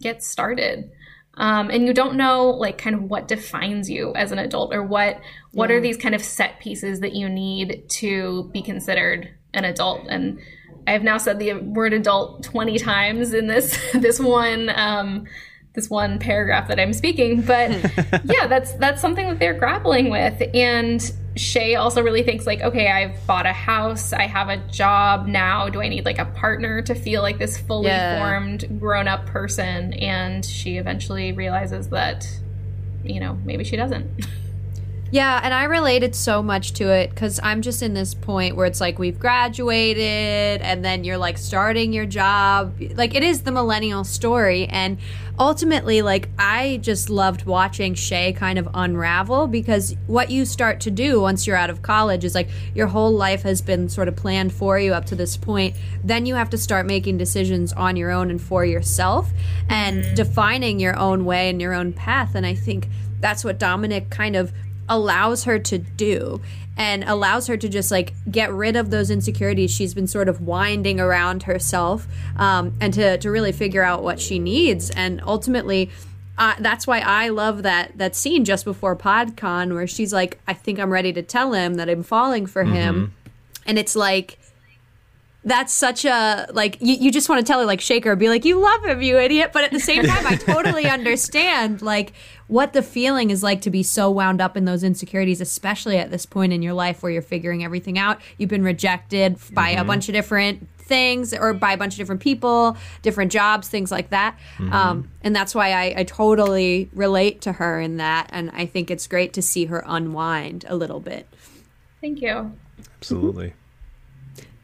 [0.00, 0.90] get started.
[1.36, 4.84] Um, and you don't know like kind of what defines you as an adult or
[4.84, 5.20] what
[5.52, 10.06] what are these kind of set pieces that you need to be considered an adult.
[10.08, 10.38] And
[10.86, 15.24] i've now said the word adult 20 times in this this one um,
[15.72, 17.70] this one paragraph that i'm speaking but
[18.24, 20.40] yeah that's that's something that they're grappling with.
[20.54, 25.26] And shay also really thinks like okay i've bought a house i have a job
[25.26, 25.68] now.
[25.68, 28.18] Do i need like a partner to feel like this fully Yeah.
[28.18, 29.94] formed grown up person?
[29.94, 32.26] And she eventually realizes that
[33.02, 34.08] you know maybe she doesn't
[35.14, 38.66] Yeah, and I related so much to it because I'm just in this point where
[38.66, 42.74] it's like we've graduated and then you're like starting your job.
[42.96, 44.66] Like it is the millennial story.
[44.66, 44.98] And
[45.38, 50.90] ultimately, like I just loved watching Shay kind of unravel because what you start to
[50.90, 54.16] do once you're out of college is like your whole life has been sort of
[54.16, 55.76] planned for you up to this point.
[56.02, 59.30] Then you have to start making decisions on your own and for yourself
[59.68, 60.14] and mm-hmm.
[60.16, 62.34] defining your own way and your own path.
[62.34, 62.88] And I think
[63.24, 64.52] that's what Dominic kind of
[64.88, 66.40] allows her to do
[66.76, 70.40] and allows her to just like get rid of those insecurities she's been sort of
[70.40, 72.06] winding around herself
[72.36, 74.90] um, and to, to really figure out what she needs.
[74.90, 75.90] And ultimately
[76.36, 80.52] uh, that's why I love that that scene just before PodCon where she's like, "I
[80.52, 83.14] think I'm ready to tell him that I'm falling for him,"
[83.66, 84.38] and it's like,
[85.44, 88.28] that's such a like you, you just want to tell her like shake her be
[88.28, 89.50] like you love him you idiot.
[89.52, 92.14] But at the same time i totally understand like
[92.46, 96.10] what the feeling is like to be so wound up in those insecurities especially at
[96.10, 98.20] this point in your life where you're figuring everything out.
[98.38, 102.20] You've been rejected by a bunch of different things or by a bunch of different
[102.20, 104.38] people different jobs things like that.
[104.70, 108.90] Um, and that's why I, I totally relate to her in that and i think
[108.90, 111.26] it's great to see her unwind a little bit.
[112.00, 112.52] Thank you.
[112.98, 113.54] Absolutely.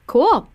[0.06, 0.48] Cool.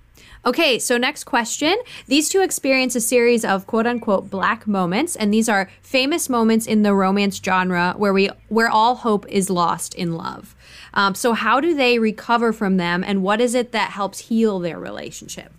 [0.46, 1.76] Okay, so next question.
[2.08, 6.68] These two experience a series of quote unquote black moments, and these are famous moments
[6.68, 10.56] in the romance genre where we where all hope is lost in love.
[10.94, 14.60] Um, so how do they recover from them, and what is it that helps heal
[14.60, 15.52] their relationship?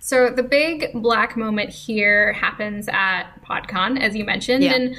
[0.00, 4.74] So the big black moment here happens at PodCon, as you mentioned, Yeah.
[4.74, 4.94] and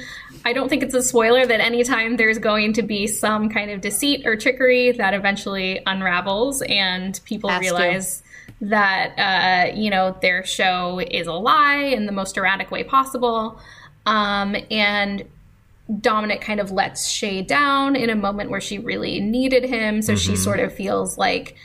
[0.46, 3.80] I don't think it's a spoiler that anytime there's going to be some kind of
[3.80, 7.64] deceit or trickery that eventually unravels, and people Has to.
[7.64, 8.22] realize
[8.60, 13.60] that uh, you know their show is a lie in the most erratic way possible,
[14.06, 15.24] um, and
[16.00, 20.14] Dominic kind of lets Shay down in a moment where she really needed him, so
[20.14, 21.56] she sort of feels like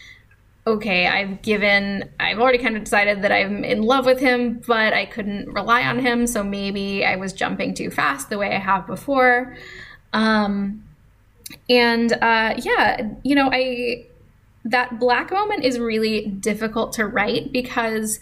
[0.68, 4.94] okay, I've given, I've already kind of decided that I'm in love with him, but
[4.94, 8.60] I couldn't rely on him, so maybe I was jumping too fast the way I
[8.60, 9.58] have before.
[10.14, 10.84] Um,
[11.70, 14.06] and uh, yeah, you know, I
[14.66, 18.20] that black moment is really difficult to write because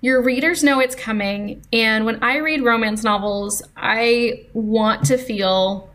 [0.00, 1.62] your readers know it's coming.
[1.72, 5.90] And when I read romance novels, I want to feel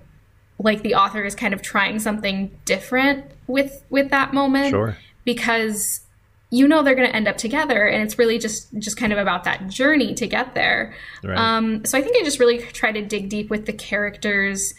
[0.59, 4.69] like the author is kind of trying something different with with that moment.
[4.69, 4.97] Sure.
[5.24, 6.01] Because
[6.49, 9.17] you know they're going to end up together and it's really just just kind of
[9.17, 10.93] about that journey to get there.
[11.24, 11.36] Right.
[11.36, 14.76] um, so i think i just really try to dig deep with the characters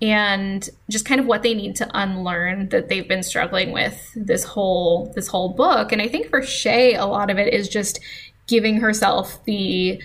[0.00, 4.44] and just kind of what they need to unlearn that they've been struggling with this
[4.44, 5.90] whole this whole book.
[5.90, 7.98] And i think for shay a lot of it is just
[8.46, 10.00] giving herself the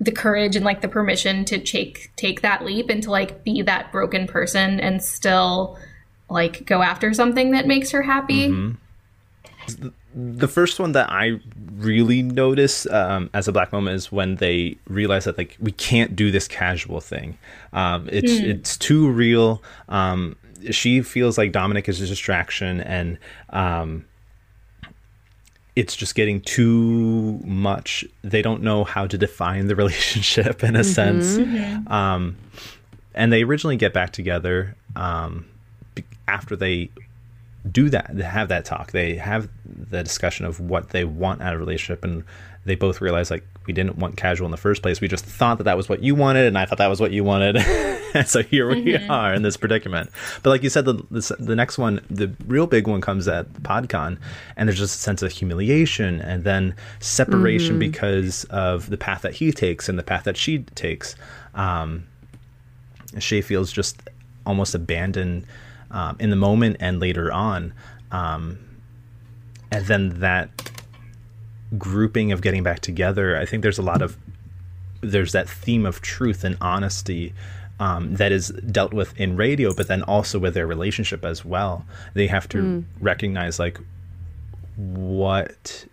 [0.00, 3.62] the courage and like the permission to take take that leap and to like be
[3.62, 5.76] that broken person and still
[6.30, 8.48] like go after something that makes her happy
[10.14, 11.40] the first one that I
[11.76, 16.16] really notice um, as a black moment is when they realize that like we can't
[16.16, 17.38] do this casual thing.
[17.72, 19.62] Um, it's it's too real.
[19.88, 20.36] Um,
[20.70, 23.18] she feels like Dominic is a distraction, and
[23.50, 24.04] um,
[25.76, 28.04] it's just getting too much.
[28.22, 31.36] They don't know how to define the relationship in a sense.
[31.86, 32.36] Um,
[33.14, 35.46] and they originally get back together um,
[36.26, 36.90] after they
[37.70, 38.92] do that have that talk.
[38.92, 42.24] They have the discussion of what they want out of a relationship and
[42.64, 45.00] they both realize like we didn't want casual in the first place.
[45.00, 47.12] We just thought that that was what you wanted and i thought that was what
[47.12, 47.56] you wanted.
[48.14, 50.10] And so here we are in this predicament.
[50.42, 53.52] But like you said the, the, the next one the real big one comes at
[53.62, 54.18] podcon
[54.56, 59.34] and there's just a sense of humiliation and then separation because of the path that
[59.34, 61.16] he takes and the path that she takes.
[61.54, 62.04] Um,
[63.18, 64.02] Shay feels just
[64.44, 65.46] almost abandoned
[65.90, 67.72] um, in the moment and later on.
[68.10, 68.58] Um,
[69.70, 70.70] and then that
[71.76, 74.16] grouping of getting back together, I think there's a lot of
[75.00, 77.32] there's that theme of truth and honesty
[77.78, 81.86] um, that is dealt with in radio, but then also with their relationship as well.
[82.14, 83.78] They have to recognize like
[84.76, 85.86] what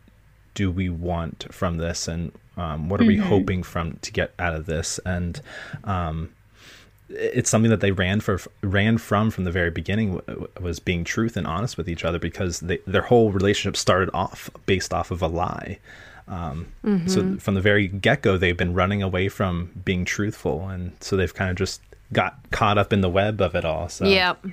[0.56, 4.56] do we want from this and um, what are we hoping from to get out
[4.56, 5.42] of this and
[5.84, 6.32] um,
[7.10, 10.20] it's something that they ran for ran from from the very beginning
[10.60, 14.50] was being truth and honest with each other because they, their whole relationship started off
[14.66, 15.78] based off of a lie
[16.28, 16.66] um,
[17.06, 21.34] so from the very get-go they've been running away from being truthful and so they've
[21.36, 21.80] kind of just
[22.12, 24.44] got caught up in the web of it all so Yep.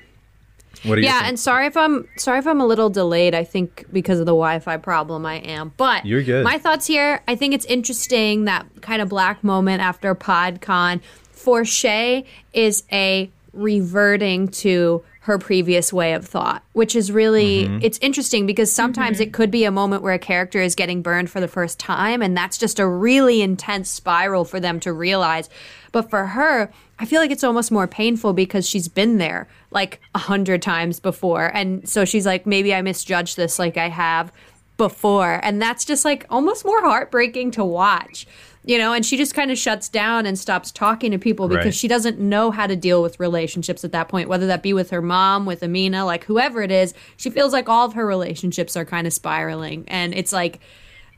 [0.84, 1.28] what do Yeah, think?
[1.28, 3.34] and sorry if I'm sorry if I'm a little delayed.
[3.34, 5.72] I think because of the Wi-Fi problem, I am.
[5.76, 6.44] But You're good.
[6.44, 7.22] My thoughts here.
[7.28, 11.00] I think it's interesting that kind of black moment after PodCon
[11.42, 17.78] for Shay is a reverting to her previous way of thought, which is really mm-hmm.
[17.80, 19.28] it's interesting because sometimes mm-hmm.
[19.28, 22.22] it could be a moment where a character is getting burned for the first time
[22.22, 25.48] and that's just a really intense spiral for them to realize.
[25.92, 30.00] But for her, I feel like it's almost more painful because she's been there like
[30.14, 31.52] a hundred times before.
[31.54, 34.32] And so she's like, maybe I misjudged this like I have
[34.76, 35.38] before.
[35.44, 38.26] And that's just like almost more heartbreaking to watch,
[38.64, 38.92] you know?
[38.92, 41.74] And she just kind of shuts down and stops talking to people because Right.
[41.74, 44.90] she doesn't know how to deal with relationships at that point, whether that be with
[44.90, 46.94] her mom, with Amina, like whoever it is.
[47.16, 49.84] She feels like all of her relationships are kind of spiraling.
[49.88, 50.60] And it's like,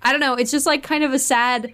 [0.02, 1.72] I don't know, it's just like kind of a sad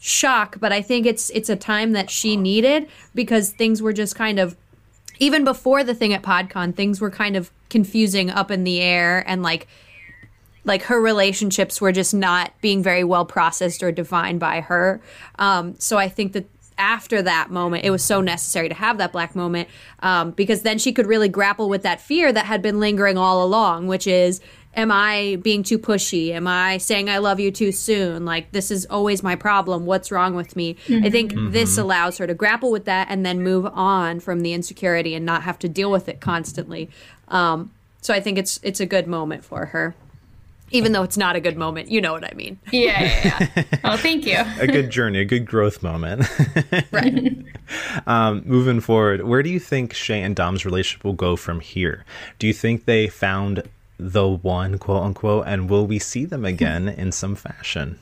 [0.00, 4.16] shock, but I think it's it's a time that she needed because things were just
[4.16, 4.56] kind of
[5.18, 9.22] even before the thing at PodCon, things were kind of confusing up in the air
[9.28, 9.68] and like
[10.64, 15.00] like her relationships were just not being very well processed or defined by her.
[15.38, 16.48] Um, so I think that
[16.78, 19.68] after that moment, it was so necessary to have that black moment
[20.00, 23.44] um, because then she could really grapple with that fear that had been lingering all
[23.44, 24.40] along, which is.
[24.74, 26.30] Am I being too pushy?
[26.30, 28.24] Am I saying I love you too soon?
[28.24, 29.84] Like, this is always my problem.
[29.84, 30.76] What's wrong with me?
[30.88, 34.54] I think this allows her to grapple with that and then move on from the
[34.54, 36.88] insecurity and not have to deal with it constantly.
[37.28, 39.94] Um, so I think it's it's a good moment for her
[40.72, 41.90] even though it's not a good moment.
[41.90, 42.58] You know what I mean.
[42.70, 43.64] Yeah, yeah, yeah.
[43.84, 44.38] oh, thank you.
[44.58, 46.26] a good journey, a good growth moment.
[46.90, 47.44] Right.
[48.06, 52.04] um, moving forward, where do you think Shay and Dom's relationship will go from here?
[52.38, 53.62] Do you think they found
[53.98, 57.98] the one, quote unquote, and will we see them again in some fashion?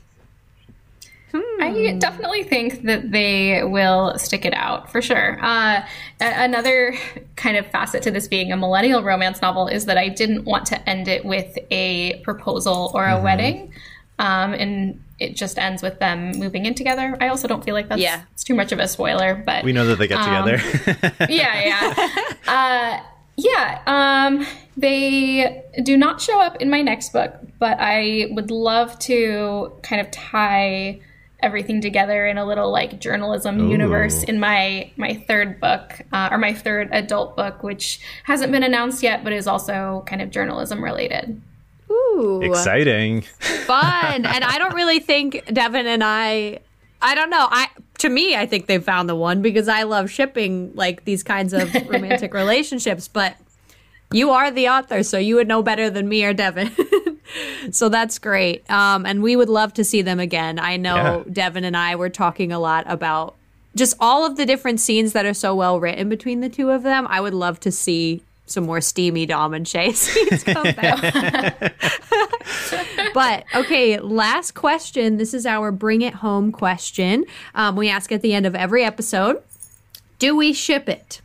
[1.35, 5.39] I definitely think that they will stick it out for sure.
[5.43, 5.83] Uh,
[6.20, 6.97] a- another
[7.37, 10.66] kind of facet to this being a millennial romance novel is that I didn't want
[10.66, 13.72] to end it with a proposal or a wedding.
[14.18, 17.16] Um, and it just ends with them moving in together.
[17.20, 18.22] I also don't feel like that's Yeah.
[18.33, 21.26] it's too much of a spoiler, but We know that they get Um, together.
[21.33, 22.18] yeah, yeah.
[22.47, 23.03] uh,
[23.37, 23.81] yeah.
[23.87, 29.72] Um, They do not show up in my next book, but I would love to
[29.83, 31.01] kind of tie
[31.43, 33.70] everything together in a little like journalism Ooh.
[33.70, 38.62] universe in my my third book uh, or my third adult book, which hasn't been
[38.62, 41.41] announced yet, but is also kind of journalism related.
[41.91, 43.22] Ooh, Exciting.
[43.22, 44.24] fun.
[44.24, 46.61] and I don't really think Devin and I.
[47.03, 47.49] I don't know.
[47.51, 47.68] I
[47.99, 51.53] to me, I think they found the one because I love shipping like these kinds
[51.53, 53.09] of romantic relationships.
[53.09, 53.36] But
[54.12, 56.70] you are the author, so you would know better than me or Devin.
[57.70, 58.68] so that's great.
[58.70, 60.59] Um, and we would love to see them again.
[60.59, 60.95] I know
[61.26, 61.33] Yeah.
[61.33, 63.37] Devin and I were talking a lot about
[63.76, 66.83] just all of the different scenes that are so well written between the two of
[66.83, 67.07] them.
[67.09, 71.72] I would love to see some more steamy Dom and Shay scenes come back.
[73.14, 75.18] but okay, last question.
[75.18, 77.24] This is our bring it home question.
[77.55, 79.41] Um, we ask at the end of every episode
[80.18, 81.20] Do we ship it?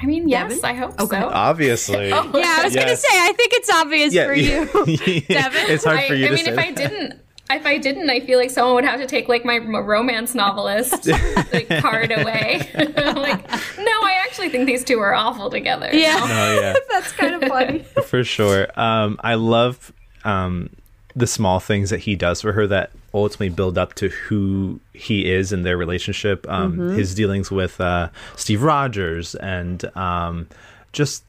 [0.00, 0.64] I mean, yes, Devin?
[0.64, 1.20] I hope Okay.
[1.20, 1.28] so.
[1.32, 2.08] Obviously.
[2.08, 4.64] Yeah, I was going to say, I think it's obvious for you.
[5.28, 5.70] Devin.
[5.72, 6.52] It's hard I, for you I to mean, say.
[6.52, 7.20] if I didn't,
[7.50, 11.06] if I didn't, I feel like someone would have to take like my romance novelist
[11.52, 12.70] like, card away.
[12.74, 15.88] like, no, I actually think these two are awful together.
[15.92, 16.18] Yeah.
[16.20, 16.74] oh yeah.
[16.90, 17.78] That's kind of funny.
[18.06, 18.68] for sure.
[18.78, 19.92] Um, I love
[20.24, 20.70] um,
[21.16, 25.30] the small things that he does for her that ultimately build up to who he
[25.30, 26.46] is in their relationship.
[26.48, 30.48] Um, His dealings with uh, Steve Rogers and um,
[30.92, 31.24] just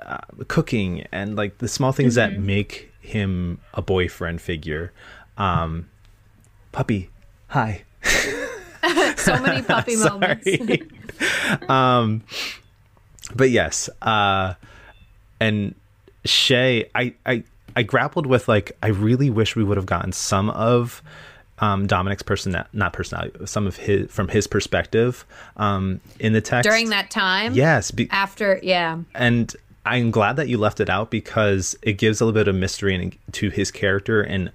[0.00, 0.18] uh,
[0.48, 4.92] cooking and like the small things that make him a boyfriend figure.
[5.38, 5.88] Um,
[6.72, 7.10] puppy,
[7.48, 7.84] hi.
[9.16, 10.48] So many puppy moments.
[11.68, 12.24] Um,
[13.34, 14.54] but yes, uh,
[15.38, 15.74] and
[16.24, 17.44] Shay, I, I,
[17.76, 21.02] I grappled with like I really wish we would have gotten some of
[21.58, 25.24] um, Dominic's person not personality, some of his from his perspective
[25.56, 27.54] um, in the text During that time?
[27.54, 28.98] Yes, be- After, yeah.
[29.14, 29.54] and
[29.86, 32.94] I'm glad that you left it out because it gives a little bit of mystery
[32.94, 34.50] in, to his character, and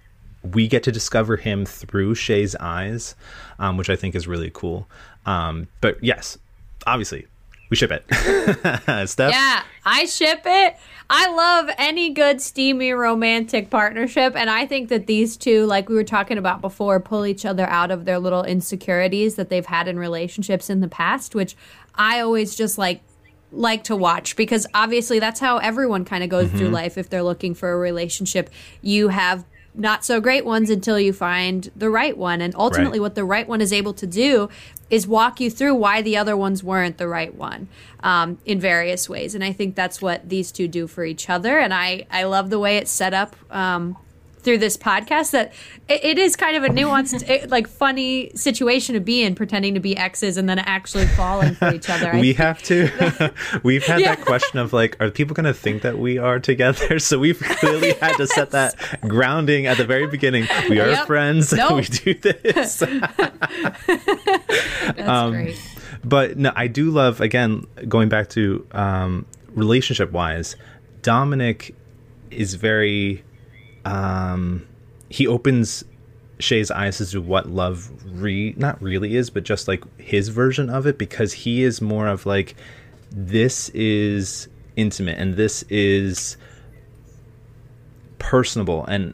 [0.54, 3.16] we get to discover him through Shay's eyes,
[3.60, 4.88] um, which I think is really cool.
[5.26, 6.38] Um, but yes,
[6.86, 7.28] obviously,
[7.70, 8.06] we ship it.
[9.10, 10.78] Steph, Yeah, I ship it.
[11.10, 15.96] I love any good steamy romantic partnership and I think that these two like we
[15.96, 19.88] were talking about before pull each other out of their little insecurities that they've had
[19.88, 21.56] in relationships in the past, which
[21.96, 23.02] I always just like
[23.52, 26.74] like to watch because obviously that's how everyone kind of goes through mm-hmm.
[26.74, 28.50] life if they're looking for a relationship.
[28.82, 33.04] You have not so great ones until you find the right one and ultimately Right.
[33.04, 34.50] what the right one is able to do
[34.90, 37.68] is walk you through why the other ones weren't the right one
[38.02, 39.36] um, in various ways.
[39.36, 41.60] And i think that's what these two do for each other.
[41.60, 43.98] And i i love the way it's set up um,
[44.48, 45.52] through this podcast that
[45.90, 49.74] it, it is kind of a nuanced it, like funny situation to be in pretending
[49.74, 53.34] to be exes and then actually falling for each other we have to.
[53.64, 54.16] we've had Yeah.
[54.16, 56.98] that question of like, are people going to think that we are together?
[57.00, 60.48] So we've clearly had to set that grounding at the very beginning.
[60.70, 61.08] We are Yep.
[61.08, 61.52] friends.
[61.52, 61.76] Nope.
[61.76, 62.80] we do this.
[62.80, 65.60] that's um, great
[66.06, 70.56] but no, I do love again going back to um, relationship wise.
[71.02, 71.76] Dominic
[72.32, 73.26] is very.
[73.88, 74.68] Um,
[75.10, 75.84] he opens
[76.40, 80.70] Shay's eyes as to what love re not really is, but just like his version
[80.70, 82.56] of it, because he is more of like
[83.12, 86.38] this is intimate and this is
[88.20, 88.86] personable.
[88.86, 89.14] And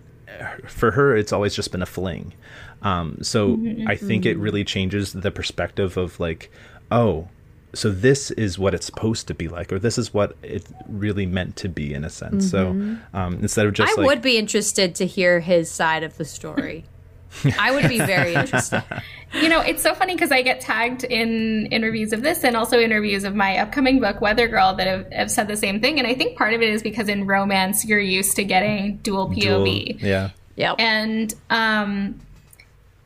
[0.67, 2.33] for her it's always just been a fling.
[2.81, 3.57] Um, so
[3.87, 6.51] i think it really changes the perspective of like
[6.91, 7.29] oh
[7.73, 11.25] so this is what it's supposed to be like or this is what it really
[11.25, 12.49] meant to be in a sense.
[12.49, 12.69] So
[13.13, 16.25] um, instead of just i like would be interested to hear his side of the
[16.25, 16.85] story.
[17.59, 18.83] I would be very interested.
[19.33, 22.79] You know, it's so funny because I get tagged in interviews of this and also
[22.79, 25.97] interviews of my upcoming book, Weather Girl, that have, have said the same thing.
[25.97, 29.29] And I think part of it is because in romance, you're used to getting dual
[29.29, 29.99] dual- POV.
[30.01, 30.29] yeah.
[30.55, 32.19] Yep And, um,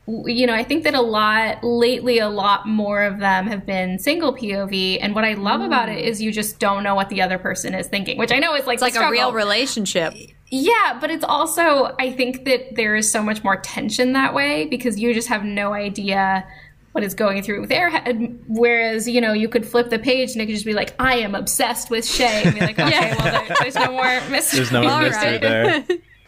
[0.07, 3.99] you know, I think that a lot, lately, a lot more of them have been
[3.99, 4.99] single POV.
[5.01, 6.07] And what I love about it mm.
[6.07, 8.65] is you just don't know what the other person is thinking, which I know is
[8.65, 10.13] like, it's like a real relationship
[10.49, 14.65] yeah, but it's also, I think that there is so much more tension that way
[14.65, 16.47] because you just have no idea
[16.93, 18.39] what is going through their head.
[18.47, 21.17] Whereas, you know, you could flip the page and it could just be like, I
[21.17, 22.43] am obsessed with Shay.
[22.45, 24.57] And be like, okay, well, there, there's no more mystery.
[24.57, 25.41] there's no All mystery right.
[25.41, 25.85] there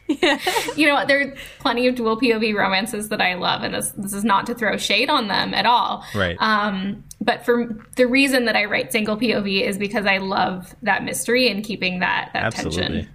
[0.75, 4.13] you know, there are plenty of dual POV romances that I love, and this, this
[4.13, 6.03] is not to throw shade on them at all.
[6.15, 6.35] Right.
[6.39, 11.03] Um, but for the reason that I write single POV is because I love that
[11.03, 13.09] mystery and keeping that, that absolutely tension.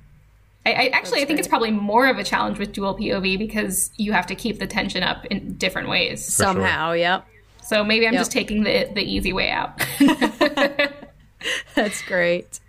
[0.66, 3.90] I, I actually I think it's probably more of a challenge with dual POV because
[3.96, 6.24] you have to keep the tension up in different ways.
[6.24, 7.26] somehow yep
[7.62, 8.20] So maybe I'm Yep.
[8.20, 9.82] just taking the the easy way out.
[11.74, 12.60] That's great.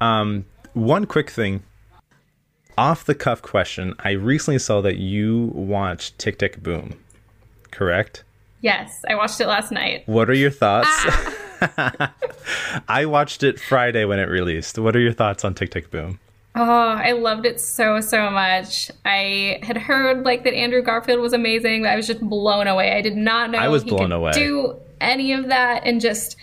[0.00, 0.44] Um,
[0.74, 1.62] one quick thing.
[2.78, 3.94] Off the cuff question.
[4.00, 6.98] I recently saw that you watched Tick Tick Boom.
[7.70, 8.22] Correct?
[8.60, 10.02] Yes, I watched it last night.
[10.06, 10.88] What are your thoughts?
[11.60, 12.12] Ah.
[12.88, 14.78] I watched it Friday when it released.
[14.78, 16.18] What are your thoughts on Tick Tick Boom?
[16.54, 18.90] Oh, I loved it so so much.
[19.04, 22.92] I had heard like that Andrew Garfield was amazing, but I was just blown away.
[22.92, 24.32] I did not know I was blown away.
[24.32, 26.36] do any of that, and just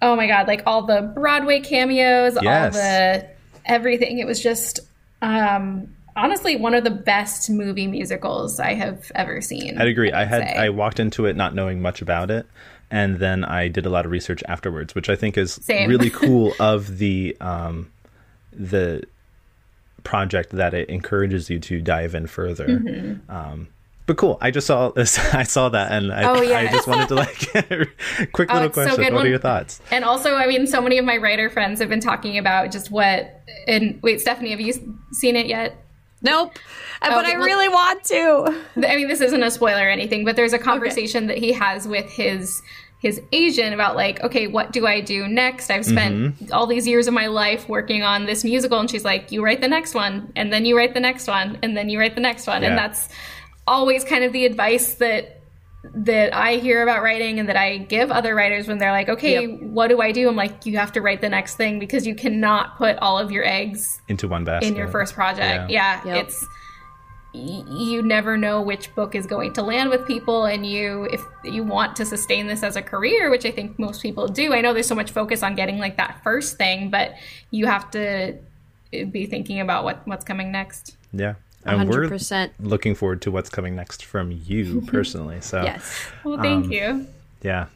[0.00, 2.74] oh my god, like all the Broadway cameos, Yes.
[2.74, 3.28] all the
[3.66, 4.18] everything.
[4.18, 4.80] It was just
[5.26, 9.78] um, honestly one of the best movie musicals I have ever seen.
[9.78, 10.12] I'd agree.
[10.12, 10.56] I would had say.
[10.56, 12.46] I walked into it not knowing much about it,
[12.90, 15.88] and then I did a lot of research afterwards, which I think is Same.
[15.88, 17.90] really cool of the um,
[18.52, 19.02] the
[20.04, 22.68] project that it encourages you to dive in further.
[22.68, 23.30] Mm-hmm.
[23.30, 23.68] Um,
[24.06, 24.38] but cool.
[24.40, 25.18] I just saw this.
[25.34, 26.58] I saw that, and I, Oh, yeah.
[26.58, 27.38] I just wanted to like
[28.32, 29.04] quick little it's so question.
[29.04, 29.12] good.
[29.12, 29.80] what are your thoughts?
[29.90, 32.90] And also, I mean, so many of my writer friends have been talking about just
[32.90, 33.42] what.
[33.68, 34.72] And wait, Stephanie, have you
[35.12, 35.76] seen it yet?
[36.22, 36.56] Nope.
[37.02, 38.62] Uh, but Okay, I well- really want to.
[38.88, 41.86] I mean, this isn't a spoiler or anything, but there's a conversation that he has
[41.86, 42.62] with his
[42.98, 45.70] his agent about like, okay, what do I do next?
[45.70, 49.30] I've spent all these years of my life working on this musical, and she's like,
[49.30, 51.98] you write the next one, and then you write the next one, and then you
[52.00, 52.70] write the next one, Yeah.
[52.70, 53.10] and that's
[53.66, 55.32] always kind of the advice that
[55.94, 59.46] that I hear about writing and that I give other writers when they're like, okay,
[59.46, 59.60] Yep.
[59.60, 60.28] what do I do?
[60.28, 63.30] I'm like, you have to write the next thing because you cannot put all of
[63.30, 64.66] your eggs Into one basket.
[64.68, 65.70] in your first project.
[65.70, 66.00] Yeah.
[66.04, 66.24] Yeah, Yep.
[66.26, 66.44] it's
[67.32, 71.62] you never know which book is going to land with people and you if you
[71.62, 74.72] want to sustain this as a career which i think most people do i know
[74.72, 77.12] there's so much focus on getting like that first thing but
[77.50, 78.34] you have to
[79.10, 81.34] be thinking about what what's coming next Yeah.
[81.66, 82.18] And we're
[82.60, 85.40] looking forward to what's coming next from you personally.
[85.40, 86.06] So Yes.
[86.24, 87.06] well thank Um, you
[87.42, 87.66] Yeah.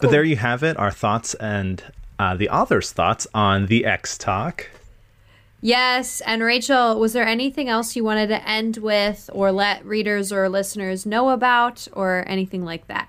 [0.00, 1.82] But there you have it, our thoughts and
[2.18, 4.68] uh, the author's thoughts on the Ex Talk.
[5.62, 6.20] Yes.
[6.22, 10.48] And Rachel, was there anything else you wanted to end with or let readers or
[10.48, 13.08] listeners know about or anything like that?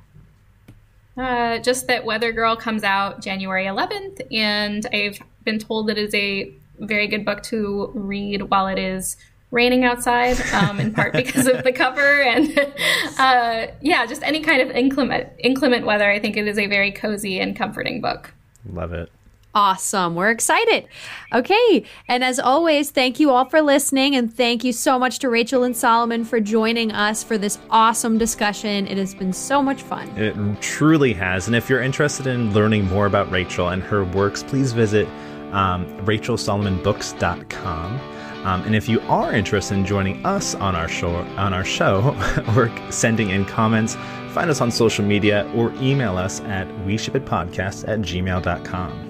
[1.18, 6.06] Uh, just that Weather Girl comes out January 11th, and I've been told that it
[6.06, 9.18] is a very good book to read while it is
[9.52, 12.22] raining outside, um, in part because of the cover.
[12.22, 12.58] And
[13.20, 16.92] uh, yeah, just any kind of inclement, inclement weather, I think it is a very
[16.92, 18.34] cozy and comforting book.
[18.66, 19.12] Love it.
[19.54, 20.16] Awesome.
[20.16, 20.88] We're excited.
[21.34, 21.84] Okay.
[22.08, 24.16] And as always, thank you all for listening.
[24.16, 28.18] And thank you so much to Rachel Lynn Solomon for joining us for this awesome
[28.18, 28.88] discussion.
[28.88, 30.08] It has been so much fun.
[30.18, 31.48] It truly has.
[31.48, 35.06] And if you're interested in learning more about Rachel and her works, please visit
[35.52, 38.00] um, rachelsolomonbooks.com.
[38.44, 42.16] Um, and if you are interested in joining us on our show, on our show,
[42.56, 43.96] or sending in comments,
[44.30, 49.08] find us on social media or email us at we ship it podcast at gmail.com.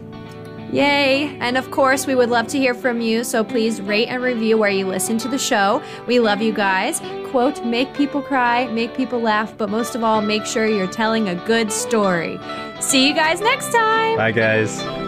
[0.71, 1.37] Yay!
[1.39, 4.57] And of course, we would love to hear from you, so please rate and review
[4.57, 5.83] where you listen to the show.
[6.07, 7.01] We love you guys.
[7.29, 11.27] Quote, make people cry, make people laugh, but most of all, make sure you're telling
[11.27, 12.39] a good story.
[12.79, 14.15] See you guys next time!
[14.15, 15.00] Bye, guys.